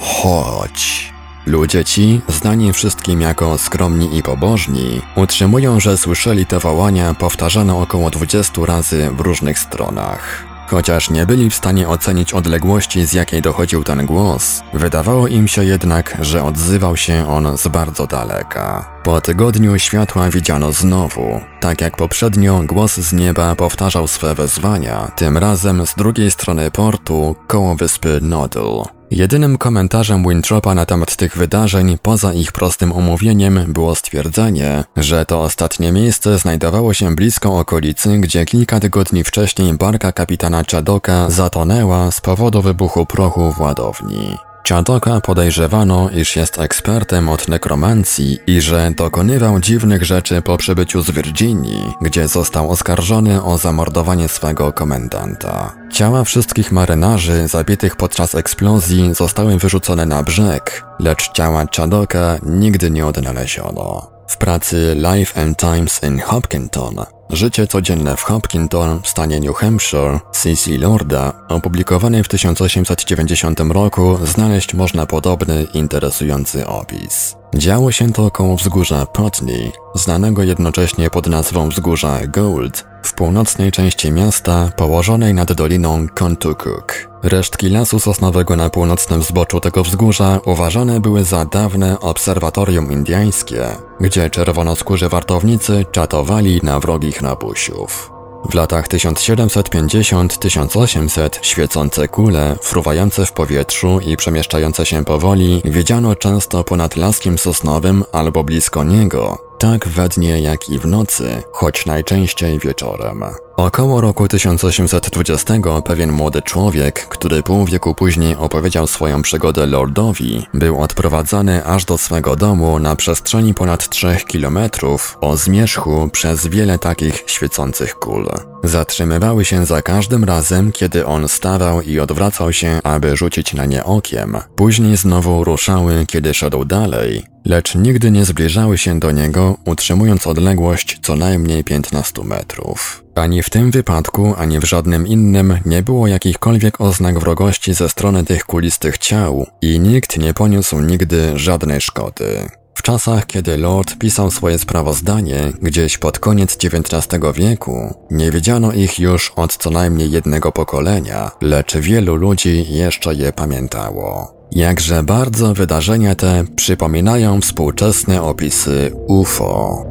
chodź. 0.00 1.12
Ludzie 1.46 1.84
ci, 1.84 2.20
znani 2.28 2.72
wszystkim 2.72 3.20
jako 3.20 3.58
skromni 3.58 4.18
i 4.18 4.22
pobożni, 4.22 5.02
utrzymują, 5.16 5.80
że 5.80 5.98
słyszeli 5.98 6.46
te 6.46 6.58
wołania 6.58 7.14
powtarzane 7.14 7.74
około 7.74 8.10
20 8.10 8.66
razy 8.66 9.10
w 9.10 9.20
różnych 9.20 9.58
stronach. 9.58 10.49
Chociaż 10.70 11.10
nie 11.10 11.26
byli 11.26 11.50
w 11.50 11.54
stanie 11.54 11.88
ocenić 11.88 12.32
odległości, 12.32 13.06
z 13.06 13.12
jakiej 13.12 13.42
dochodził 13.42 13.84
ten 13.84 14.06
głos, 14.06 14.62
wydawało 14.74 15.28
im 15.28 15.48
się 15.48 15.64
jednak, 15.64 16.16
że 16.20 16.44
odzywał 16.44 16.96
się 16.96 17.28
on 17.28 17.58
z 17.58 17.68
bardzo 17.68 18.06
daleka. 18.06 18.90
Po 19.02 19.20
tygodniu 19.20 19.78
światła 19.78 20.30
widziano 20.30 20.72
znowu. 20.72 21.40
Tak 21.60 21.80
jak 21.80 21.96
poprzednio, 21.96 22.62
głos 22.66 22.96
z 22.96 23.12
nieba 23.12 23.54
powtarzał 23.54 24.06
swe 24.06 24.34
wezwania, 24.34 25.10
tym 25.16 25.38
razem 25.38 25.86
z 25.86 25.94
drugiej 25.94 26.30
strony 26.30 26.70
portu, 26.70 27.36
koło 27.46 27.74
wyspy 27.74 28.18
Noddle. 28.22 28.99
Jedynym 29.10 29.58
komentarzem 29.58 30.28
Wintropa 30.28 30.74
na 30.74 30.86
temat 30.86 31.16
tych 31.16 31.36
wydarzeń, 31.36 31.98
poza 32.02 32.32
ich 32.32 32.52
prostym 32.52 32.92
omówieniem, 32.92 33.64
było 33.68 33.94
stwierdzenie, 33.94 34.84
że 34.96 35.26
to 35.26 35.42
ostatnie 35.42 35.92
miejsce 35.92 36.38
znajdowało 36.38 36.94
się 36.94 37.14
blisko 37.14 37.58
okolicy, 37.58 38.18
gdzie 38.18 38.44
kilka 38.44 38.80
tygodni 38.80 39.24
wcześniej 39.24 39.74
barka 39.74 40.12
kapitana 40.12 40.62
Chadoka 40.70 41.30
zatonęła 41.30 42.10
z 42.10 42.20
powodu 42.20 42.62
wybuchu 42.62 43.06
prochu 43.06 43.52
w 43.52 43.60
ładowni. 43.60 44.49
Chadoka 44.70 45.20
podejrzewano, 45.20 46.10
iż 46.10 46.36
jest 46.36 46.58
ekspertem 46.58 47.28
od 47.28 47.48
nekromancji 47.48 48.38
i 48.46 48.60
że 48.60 48.90
dokonywał 48.96 49.60
dziwnych 49.60 50.04
rzeczy 50.04 50.42
po 50.42 50.56
przybyciu 50.56 51.02
z 51.02 51.10
Virginii, 51.10 51.94
gdzie 52.00 52.28
został 52.28 52.70
oskarżony 52.70 53.42
o 53.42 53.58
zamordowanie 53.58 54.28
swego 54.28 54.72
komendanta. 54.72 55.72
Ciała 55.92 56.24
wszystkich 56.24 56.72
marynarzy 56.72 57.48
zabitych 57.48 57.96
podczas 57.96 58.34
eksplozji 58.34 59.14
zostały 59.14 59.58
wyrzucone 59.58 60.06
na 60.06 60.22
brzeg, 60.22 60.84
lecz 60.98 61.32
ciała 61.32 61.64
Chadoka 61.76 62.38
nigdy 62.42 62.90
nie 62.90 63.06
odnaleziono. 63.06 64.10
W 64.28 64.36
pracy 64.36 64.96
Life 65.12 65.42
and 65.42 65.58
Times 65.58 66.00
in 66.02 66.20
Hopkinton 66.20 67.19
Życie 67.32 67.66
codzienne 67.66 68.16
w 68.16 68.22
Hopkinton 68.22 69.00
w 69.02 69.08
stanie 69.08 69.40
New 69.40 69.56
Hampshire 69.56 70.20
C.C. 70.32 70.78
Lorda, 70.78 71.32
opublikowany 71.48 72.24
w 72.24 72.28
1890 72.28 73.60
roku, 73.60 74.18
znaleźć 74.24 74.74
można 74.74 75.06
podobny, 75.06 75.66
interesujący 75.74 76.66
opis. 76.66 77.36
Działo 77.54 77.92
się 77.92 78.12
to 78.12 78.30
koło 78.30 78.56
wzgórza 78.56 79.06
Putney, 79.06 79.72
znanego 79.94 80.42
jednocześnie 80.42 81.10
pod 81.10 81.26
nazwą 81.26 81.68
wzgórza 81.68 82.26
Gold, 82.26 82.84
w 83.02 83.14
północnej 83.14 83.72
części 83.72 84.12
miasta 84.12 84.70
położonej 84.76 85.34
nad 85.34 85.52
doliną 85.52 86.06
Contoocook. 86.14 87.10
Resztki 87.22 87.68
lasu 87.68 88.00
sosnowego 88.00 88.56
na 88.56 88.70
północnym 88.70 89.22
zboczu 89.22 89.60
tego 89.60 89.84
wzgórza 89.84 90.40
uważane 90.44 91.00
były 91.00 91.24
za 91.24 91.44
dawne 91.44 92.00
obserwatorium 92.00 92.92
indiańskie, 92.92 93.62
gdzie 94.00 94.30
czerwonoskórzy 94.30 95.08
wartownicy 95.08 95.84
czatowali 95.92 96.60
na 96.62 96.80
wrogich 96.80 97.19
nabusiów. 97.22 98.12
W 98.50 98.54
latach 98.54 98.88
1750-1800 98.88 101.28
świecące 101.42 102.08
kule, 102.08 102.56
fruwające 102.62 103.26
w 103.26 103.32
powietrzu 103.32 104.00
i 104.00 104.16
przemieszczające 104.16 104.86
się 104.86 105.04
powoli, 105.04 105.62
widziano 105.64 106.16
często 106.16 106.64
ponad 106.64 106.96
laskiem 106.96 107.38
sosnowym 107.38 108.04
albo 108.12 108.44
blisko 108.44 108.84
niego, 108.84 109.49
tak 109.60 109.88
we 109.88 110.08
dnie 110.08 110.40
jak 110.40 110.68
i 110.68 110.78
w 110.78 110.86
nocy, 110.86 111.42
choć 111.52 111.86
najczęściej 111.86 112.58
wieczorem. 112.58 113.24
Około 113.56 114.00
roku 114.00 114.28
1820 114.28 115.54
pewien 115.84 116.12
młody 116.12 116.42
człowiek, 116.42 117.08
który 117.08 117.42
pół 117.42 117.64
wieku 117.64 117.94
później 117.94 118.36
opowiedział 118.36 118.86
swoją 118.86 119.22
przygodę 119.22 119.66
lordowi, 119.66 120.46
był 120.54 120.80
odprowadzany 120.80 121.64
aż 121.64 121.84
do 121.84 121.98
swego 121.98 122.36
domu 122.36 122.78
na 122.78 122.96
przestrzeni 122.96 123.54
ponad 123.54 123.88
3 123.88 124.16
kilometrów 124.26 125.18
o 125.20 125.36
zmierzchu 125.36 126.08
przez 126.12 126.46
wiele 126.46 126.78
takich 126.78 127.22
świecących 127.26 127.94
kul. 127.94 128.28
Zatrzymywały 128.64 129.44
się 129.44 129.66
za 129.66 129.82
każdym 129.82 130.24
razem, 130.24 130.72
kiedy 130.72 131.06
on 131.06 131.28
stawał 131.28 131.82
i 131.82 132.00
odwracał 132.00 132.52
się, 132.52 132.80
aby 132.84 133.16
rzucić 133.16 133.54
na 133.54 133.66
nie 133.66 133.84
okiem. 133.84 134.36
Później 134.56 134.96
znowu 134.96 135.44
ruszały, 135.44 136.06
kiedy 136.06 136.34
szedł 136.34 136.64
dalej, 136.64 137.29
lecz 137.44 137.74
nigdy 137.74 138.10
nie 138.10 138.24
zbliżały 138.24 138.78
się 138.78 139.00
do 139.00 139.12
niego, 139.12 139.56
utrzymując 139.64 140.26
odległość 140.26 140.98
co 141.02 141.16
najmniej 141.16 141.64
15 141.64 142.24
metrów. 142.24 143.04
Ani 143.14 143.42
w 143.42 143.50
tym 143.50 143.70
wypadku, 143.70 144.34
ani 144.36 144.58
w 144.58 144.64
żadnym 144.64 145.06
innym 145.06 145.58
nie 145.66 145.82
było 145.82 146.06
jakichkolwiek 146.06 146.80
oznak 146.80 147.18
wrogości 147.18 147.74
ze 147.74 147.88
strony 147.88 148.24
tych 148.24 148.44
kulistych 148.44 148.98
ciał 148.98 149.46
i 149.62 149.80
nikt 149.80 150.18
nie 150.18 150.34
poniósł 150.34 150.80
nigdy 150.80 151.38
żadnej 151.38 151.80
szkody. 151.80 152.48
W 152.74 152.82
czasach, 152.82 153.26
kiedy 153.26 153.56
Lord 153.56 153.98
pisał 153.98 154.30
swoje 154.30 154.58
sprawozdanie, 154.58 155.52
gdzieś 155.62 155.98
pod 155.98 156.18
koniec 156.18 156.58
XIX 156.64 157.22
wieku, 157.34 157.94
nie 158.10 158.30
widziano 158.30 158.72
ich 158.72 158.98
już 158.98 159.32
od 159.36 159.56
co 159.56 159.70
najmniej 159.70 160.10
jednego 160.10 160.52
pokolenia, 160.52 161.30
lecz 161.40 161.76
wielu 161.76 162.14
ludzi 162.14 162.66
jeszcze 162.68 163.14
je 163.14 163.32
pamiętało. 163.32 164.39
Jakże 164.52 165.02
bardzo 165.02 165.54
wydarzenia 165.54 166.14
te 166.14 166.44
przypominają 166.56 167.40
współczesne 167.40 168.22
opisy 168.22 168.92
UFO. 169.08 169.90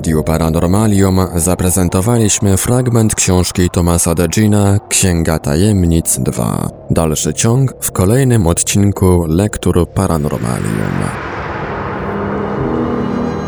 Radiu 0.00 0.22
Paranormalium 0.22 1.20
zaprezentowaliśmy 1.36 2.56
fragment 2.56 3.14
książki 3.14 3.70
Tomasa 3.70 4.14
Degina 4.14 4.78
Księga 4.88 5.38
Tajemnic 5.38 6.18
2. 6.18 6.68
Dalszy 6.90 7.34
ciąg 7.34 7.74
w 7.80 7.92
kolejnym 7.92 8.46
odcinku 8.46 9.24
Lektur 9.28 9.88
Paranormalium. 9.88 10.92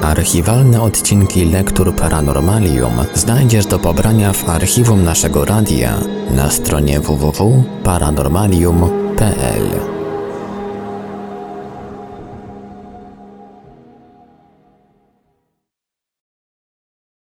Archiwalne 0.03 0.83
odcinki 0.83 1.45
Lektur 1.45 1.95
Paranormalium 1.95 2.93
znajdziesz 3.15 3.67
do 3.67 3.79
pobrania 3.79 4.33
w 4.33 4.49
archiwum 4.49 5.05
naszego 5.05 5.45
radia 5.45 5.95
na 6.31 6.51
stronie 6.51 7.01
www.paranormalium.pl. 7.01 9.92